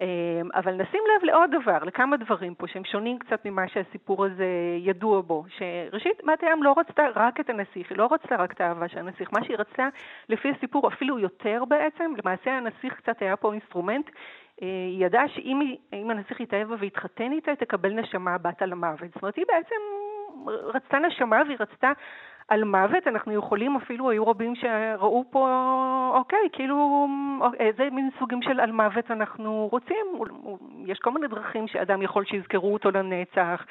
[0.00, 0.06] אה,
[0.54, 4.46] אבל נשים לב לעוד דבר, לכמה דברים פה שהם שונים קצת ממה שהסיפור הזה
[4.78, 5.44] ידוע בו.
[5.48, 8.98] שראשית, בת הים לא רצתה רק את הנסיך, היא לא רצתה רק את האהבה של
[8.98, 9.28] הנסיך.
[9.32, 9.88] מה שהיא רצתה,
[10.28, 14.10] לפי הסיפור אפילו יותר בעצם, למעשה הנסיך קצת היה פה אינסטרומנט
[14.60, 19.10] היא ידעה שאם הנסיך יתאהב בה ויתחתן איתה, היא תקבל נשמה בת אלמוות.
[19.14, 19.76] זאת אומרת, היא בעצם
[20.46, 21.92] רצתה נשמה והיא רצתה
[22.48, 25.48] אלמוות, אנחנו יכולים, אפילו היו רבים שראו פה,
[26.14, 27.06] אוקיי, כאילו,
[27.58, 30.06] איזה מין סוגים של אלמוות אנחנו רוצים.
[30.86, 33.64] יש כל מיני דרכים שאדם יכול שיזכרו אותו לנצח,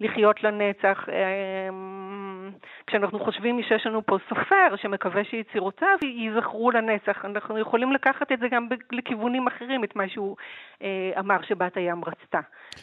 [0.00, 1.06] לחיות לנצח.
[1.08, 2.50] אמ,
[2.86, 8.46] כשאנחנו חושבים שיש לנו פה סופר שמקווה שיצירותיו ייזכרו לנצח, אנחנו יכולים לקחת את זה
[8.50, 10.36] גם לכיוונים אחרים, את מה שהוא
[10.82, 12.40] אה, אמר שבת הים רצתה.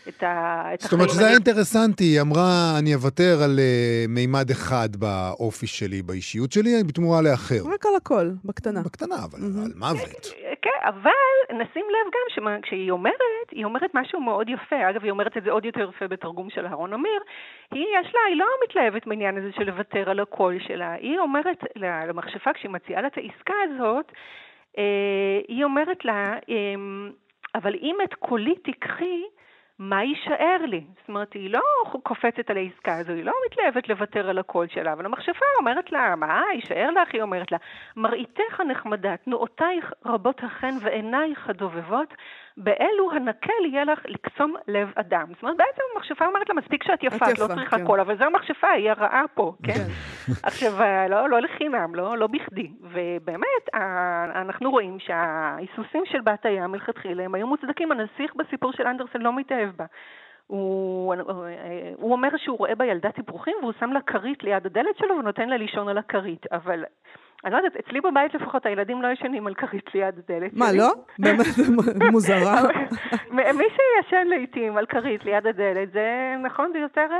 [0.07, 4.49] את, ה, את זאת אומרת שזה היה אינטרסנטי, היא אמרה, אני אוותר על uh, מימד
[4.49, 7.61] אחד באופי שלי, באישיות שלי, בתמורה לאחר.
[7.73, 8.81] רק על הכל, בקטנה.
[8.85, 9.39] בקטנה, אבל.
[9.39, 10.33] על מוות.
[10.61, 15.37] כן, אבל נשים לב גם שכשהיא אומרת, היא אומרת משהו מאוד יפה, אגב, היא אומרת
[15.37, 17.21] את זה עוד יותר יפה בתרגום של אהרון אמיר,
[17.71, 21.63] היא יש לה, היא לא מתלהבת מעניין הזה של לוותר על הקול שלה, היא אומרת
[21.75, 24.11] למכשפה, כשהיא מציעה לה את העסקה הזאת,
[24.77, 27.11] אה, היא אומרת לה, אמ,
[27.55, 29.23] אבל אם את קולי תיקחי,
[29.79, 30.83] מה יישאר לי?
[30.99, 31.61] זאת אומרת, היא לא
[32.03, 36.15] קופצת על העסקה הזו, היא לא מתלהבת לוותר על הקול שלה, אבל המכשפה אומרת לה,
[36.15, 37.13] מה, יישאר לך?
[37.13, 37.57] היא אומרת לה,
[37.95, 42.13] מראיתך הנחמדה, תנועותייך רבות החן ועינייך הדובבות,
[42.57, 45.25] באלו הנקל יהיה לך לקסום לב אדם.
[45.33, 47.85] זאת אומרת, בעצם המכשפה אומרת לה, מספיק שאת יפה, את לא צריכה כן.
[47.85, 49.73] קול, אבל זו המכשפה, היא הרעה פה, כן?
[49.73, 50.33] כן.
[50.43, 52.71] עכשיו, אה, לא, לא לחינם, לא, לא בכדי.
[52.81, 53.69] ובאמת,
[54.35, 57.91] אנחנו רואים שההיסוסים של בת הים מלכתחילה הם היו מוצדקים.
[57.91, 59.85] הנסיך בסיפור של אנדרסן לא מתאהב בה.
[60.47, 61.15] הוא,
[61.95, 65.49] הוא אומר שהוא רואה בה ילדת תפוחים והוא שם לה כרית ליד הדלת שלו ונותן
[65.49, 66.83] לה לישון על הכרית, אבל
[67.45, 70.53] אני לא יודעת, אצלי בבית לפחות הילדים לא ישנים על כרית ליד הדלת.
[70.53, 70.89] מה, לא?
[71.19, 71.45] באמת
[72.11, 72.61] מוזרה.
[73.31, 77.17] מי שישן לעיתים על כרית ליד הדלת, זה נכון, זה יותר אה,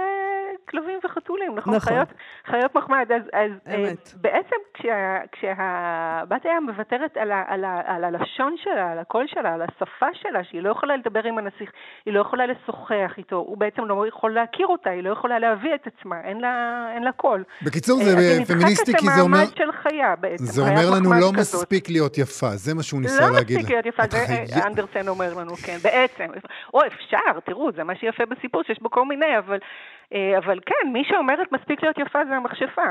[0.69, 1.75] כלבים וחתולים, נכון?
[1.75, 1.93] נכון.
[1.93, 2.07] חיות,
[2.45, 3.11] חיות מחמד.
[3.11, 8.91] אז, אז אה, בעצם כשה, כשהבת הים מוותרת על, ה, על, ה, על הלשון שלה,
[8.91, 11.71] על הקול שלה, על השפה שלה, שהיא לא יכולה לדבר עם הנסיך,
[12.05, 15.75] היא לא יכולה לשוחח איתו, הוא בעצם לא יכול להכיר אותה, היא לא יכולה להביא
[15.75, 17.43] את עצמה, אין לה, אין לה קול.
[17.61, 18.11] בקיצור, זה
[18.47, 19.37] פמיניסטי, כי זה אומר...
[19.37, 20.45] היא נדחקת למעמד של חיה בעצם.
[20.45, 23.57] זה אומר לנו לא מספיק להיות יפה, זה מה שהוא ניסה לא להגיד.
[23.57, 24.03] לא מספיק להיות יפה,
[24.45, 26.25] זה אנדרסן אומר לנו, כן, בעצם.
[26.73, 29.57] או אפשר, תראו, זה מה שיפה בסיפור, שיש בו כל מיני, אבל...
[30.37, 32.81] אבל כן, מי שאומרת מספיק להיות יפה זה המכשפה,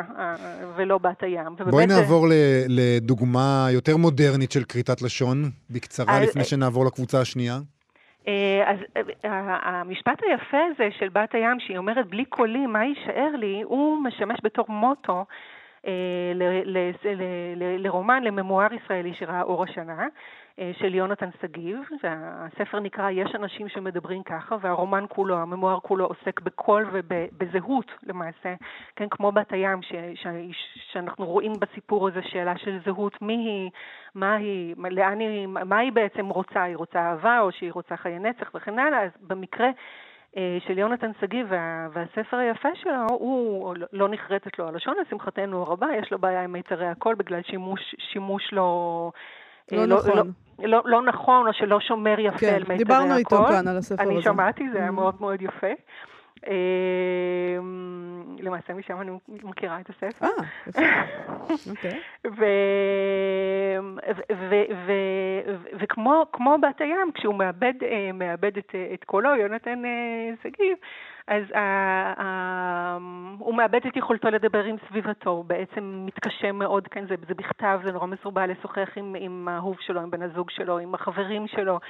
[0.76, 1.56] ולא בת הים.
[1.70, 2.64] בואי נעבור זה...
[2.68, 6.28] לדוגמה יותר מודרנית של כריתת לשון, בקצרה, אז...
[6.28, 7.58] לפני שנעבור לקבוצה השנייה.
[8.66, 8.76] אז
[9.62, 14.38] המשפט היפה הזה של בת הים, שהיא אומרת בלי קולי, מה יישאר לי, הוא משמש
[14.42, 15.22] בתור מוטו אה,
[17.78, 20.06] לרומן, לממואר ישראלי שראה אור השנה,
[20.58, 26.40] אה, של יונתן שגיב, והספר נקרא יש אנשים שמדברים ככה, והרומן כולו, הממואר כולו עוסק
[26.40, 28.54] בקול ובזהות למעשה,
[28.96, 30.26] כן, כמו בת הים, ש, ש,
[30.92, 33.70] שאנחנו רואים בסיפור הזה שאלה של זהות, מי היא,
[34.14, 38.18] מה היא, לאן היא, מה היא בעצם רוצה, היא רוצה אהבה או שהיא רוצה חיי
[38.18, 39.72] נצח וכן הלאה, אז במקרה אה,
[40.66, 46.12] של יונתן שגיב וה, והספר היפה שלו, הוא לא נחרטת לו הלשון, לשמחתנו הרבה, יש
[46.12, 47.80] לו בעיה עם מיתרי הקול בגלל שימוש,
[48.12, 49.12] שימוש לא...
[49.72, 50.32] לא, לא נכון.
[50.58, 52.78] לא, לא, לא נכון, או שלא שומר יפה כן, על מיתרי הקול.
[52.78, 54.14] דיברנו איתו כאן על הספר אני הזה.
[54.14, 54.92] אני שמעתי, זה היה mm-hmm.
[54.92, 55.72] מאוד מאוד יפה.
[58.38, 60.26] למעשה משם אני מכירה את הספר.
[60.26, 60.30] אה,
[60.66, 60.80] יפה.
[61.70, 62.00] אוקיי.
[65.80, 67.74] וכמו בת הים, כשהוא מאבד,
[68.14, 69.82] מאבד את, את קולו, יונתן
[70.42, 70.76] שגיב,
[71.26, 71.44] אז
[73.38, 77.80] הוא מאבד את יכולתו לדבר עם סביבתו, הוא בעצם מתקשה מאוד, כן, זה, זה בכתב,
[77.84, 81.80] זה נורא מסורבל לשוחח עם, עם האהוב שלו, עם בן הזוג שלו, עם החברים שלו.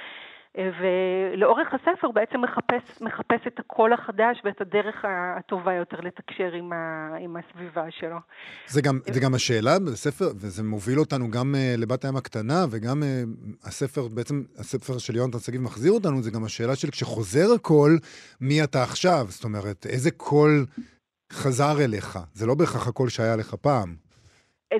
[0.57, 5.05] ולאורך הספר בעצם מחפש, מחפש את הקול החדש ואת הדרך
[5.37, 8.17] הטובה יותר לתקשר עם, ה, עם הסביבה שלו.
[8.67, 13.03] זה גם, זה גם השאלה בספר, וזה מוביל אותנו גם uh, לבת הים הקטנה, וגם
[13.03, 17.99] uh, הספר, בעצם הספר של יונתן שגיב מחזיר אותנו, זה גם השאלה של כשחוזר הקול,
[18.41, 19.25] מי אתה עכשיו?
[19.29, 20.65] זאת אומרת, איזה קול
[21.31, 22.19] חזר אליך?
[22.33, 24.10] זה לא בהכרח הקול שהיה לך פעם.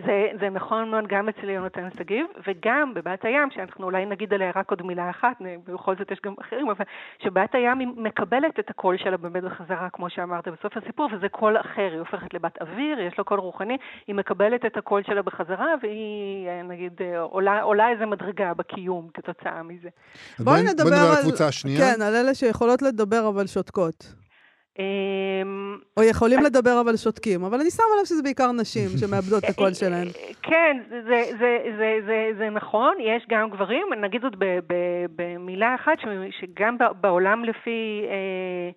[0.05, 4.51] זה, זה נכון מאוד גם אצל יונתן שגיב, וגם בבת הים, שאנחנו אולי נגיד עליה
[4.55, 5.37] רק עוד מילה אחת,
[5.67, 6.85] בכל זאת יש גם אחרים, אבל
[7.23, 11.57] שבת הים היא מקבלת את הקול שלה באמת בחזרה, כמו שאמרת בסוף הסיפור, וזה קול
[11.57, 13.77] אחר, היא הופכת לבת אוויר, יש לה קול רוחני,
[14.07, 19.89] היא מקבלת את הקול שלה בחזרה, והיא נגיד עולה, עולה איזה מדרגה בקיום כתוצאה מזה.
[20.39, 21.79] בואי נדבר, בוא נדבר על הקבוצה השנייה.
[21.79, 24.13] כן, על אלה שיכולות לדבר אבל שותקות.
[24.79, 29.49] אמ, או יכולים לדבר אבל שותקים, אבל אני שמה לב שזה בעיקר נשים שמאבדות את
[29.49, 30.07] הקול שלהן.
[30.43, 30.77] כן,
[32.37, 34.33] זה נכון, יש גם גברים, נגיד זאת
[35.15, 35.97] במילה אחת,
[36.39, 38.05] שגם בעולם לפי...
[38.09, 38.69] אה,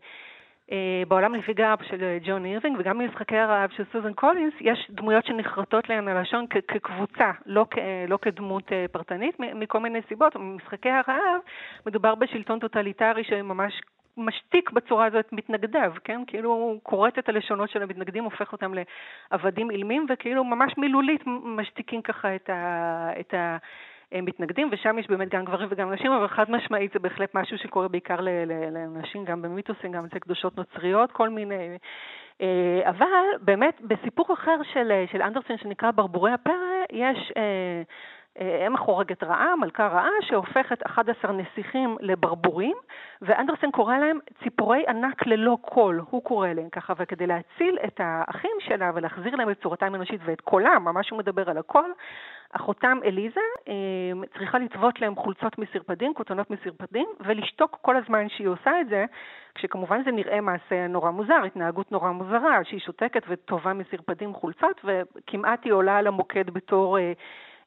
[0.72, 5.26] אה, בעולם לפי גארפ של ג'ון אירווינג וגם במשחקי הרעב של סוזן קולינס, יש דמויות
[5.26, 7.66] שנחרטות להן הלשון כקבוצה, לא,
[8.08, 10.36] לא כדמות אה, פרטנית, מכל מיני סיבות.
[10.36, 11.40] במשחקי הרעב
[11.86, 13.80] מדובר בשלטון טוטליטרי שממש
[14.16, 16.20] משתיק בצורה הזאת את מתנגדיו, כן?
[16.26, 22.02] כאילו הוא כורת את הלשונות של המתנגדים, הופך אותם לעבדים אילמים, וכאילו ממש מילולית משתיקים
[22.02, 23.34] ככה את, ה, את
[24.12, 27.88] המתנגדים, ושם יש באמת גם גברים וגם נשים, אבל חד משמעית זה בהחלט משהו שקורה
[27.88, 28.16] בעיקר
[28.72, 31.78] לנשים, גם במיתוסים, גם אצל קדושות נוצריות, כל מיני...
[32.40, 33.06] אה, אבל
[33.40, 36.54] באמת, בסיפור אחר של, של אנדרסן שנקרא ברבורי הפרא,
[36.92, 37.32] יש...
[38.40, 42.76] אה, אם החורגת רעה, מלכה רעה, שהופכת 11 נסיכים לברבורים,
[43.22, 48.56] ואנדרסן קורא להם ציפורי ענק ללא קול, הוא קורא להם ככה, וכדי להציל את האחים
[48.60, 51.92] שלה ולהחזיר להם את צורתם האנושית ואת קולם, ממש הוא מדבר על הקול,
[52.52, 58.80] אחותם אליזה אה, צריכה לטוות להם חולצות מסרפדים, כותונות מסרפדים, ולשתוק כל הזמן שהיא עושה
[58.80, 59.04] את זה,
[59.54, 65.64] כשכמובן זה נראה מעשה נורא מוזר, התנהגות נורא מוזרה, שהיא שותקת וטובה מסרפדים חולצות, וכמעט
[65.64, 66.98] היא עולה על המוקד בתור...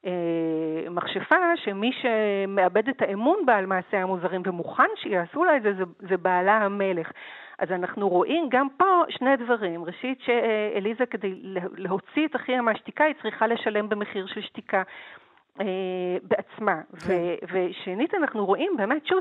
[0.06, 5.72] אה, מכשפה שמי שמאבד את האמון בה על מעשיה המוזרים ומוכן שיעשו לה את זה,
[5.74, 7.10] זה, זה בעלה המלך.
[7.58, 9.84] אז אנחנו רואים גם פה שני דברים.
[9.84, 11.34] ראשית, שאליזה כדי
[11.76, 14.82] להוציא את אחיה מהשתיקה, היא צריכה לשלם במחיר של שתיקה
[15.60, 15.66] אה,
[16.22, 16.80] בעצמה.
[17.06, 17.12] כן.
[17.52, 19.18] ושנית, אנחנו רואים באמת, שוב,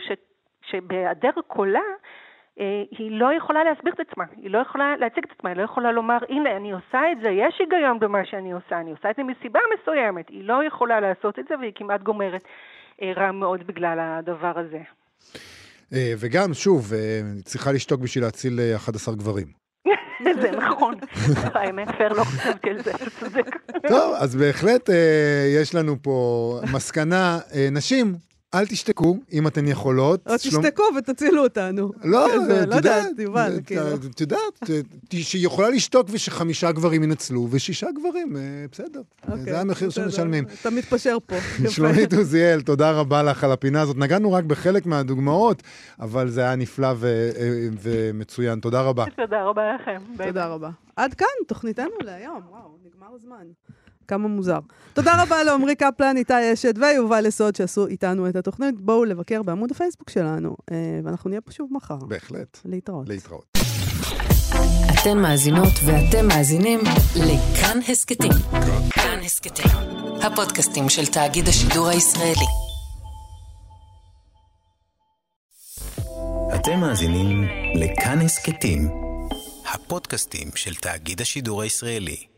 [0.62, 1.80] שבהיעדר קולה,
[2.98, 5.92] היא לא יכולה להסביר את עצמה, היא לא יכולה להציג את עצמה, היא לא יכולה
[5.92, 9.24] לומר, הנה, אני עושה את זה, יש היגיון במה שאני עושה, אני עושה את זה
[9.24, 10.30] מסיבה מסוימת.
[10.30, 12.42] היא לא יכולה לעשות את זה והיא כמעט גומרת
[13.02, 14.80] אה, רע מאוד בגלל הדבר הזה.
[15.94, 16.92] אה, וגם, שוב,
[17.44, 19.48] צריכה לשתוק בשביל להציל 11 גברים.
[20.42, 20.96] זה נכון.
[21.56, 23.56] האמת, פר לא חשבתי על זה, אתה צודק.
[23.88, 24.90] טוב, אז בהחלט
[25.56, 27.38] יש לנו פה מסקנה,
[27.72, 28.16] נשים,
[28.54, 30.28] אל תשתקו, אם אתן יכולות.
[30.28, 31.92] או תשתקו ותצילו אותנו.
[32.04, 32.28] לא,
[32.64, 33.96] את יודעת, יובל, כאילו.
[33.96, 34.70] את יודעת,
[35.12, 38.36] שהיא יכולה לשתוק ושחמישה גברים ינצלו, ושישה גברים,
[38.72, 39.02] בסדר.
[39.28, 40.46] אוקיי, זה המחיר שמשלמים.
[40.62, 41.36] אתה מתפשר פה.
[41.70, 43.98] שלומית עוזיאל, תודה רבה לך על הפינה הזאת.
[43.98, 45.64] נגענו רק בחלק מהדוגמאות,
[46.00, 46.94] אבל זה היה נפלא
[47.82, 48.60] ומצוין.
[48.60, 49.06] תודה רבה.
[49.16, 50.02] תודה רבה לכם.
[50.26, 50.70] תודה רבה.
[50.96, 52.42] עד כאן, תוכניתנו להיום.
[52.50, 53.46] וואו, נגמר הזמן.
[54.08, 54.60] כמה מוזר.
[54.94, 58.82] תודה רבה לעמרי קפלן, איתי אשת ויובל יסוד שעשו איתנו את התוכנית.
[58.82, 60.56] בואו לבקר בעמוד הפייסבוק שלנו,
[61.04, 61.98] ואנחנו נהיה פה שוב מחר.
[61.98, 62.58] בהחלט.
[62.66, 63.10] להתראות.
[63.10, 63.58] להתראות.
[64.94, 66.80] אתן מאזינות ואתם מאזינים
[67.16, 68.32] לכאן הסכתים.
[68.90, 69.72] כאן הסכתים,
[70.22, 72.48] הפודקאסטים של תאגיד השידור הישראלי.
[76.56, 77.44] אתם מאזינים
[77.76, 78.90] לכאן הסכתים,
[79.74, 82.37] הפודקאסטים של תאגיד השידור הישראלי.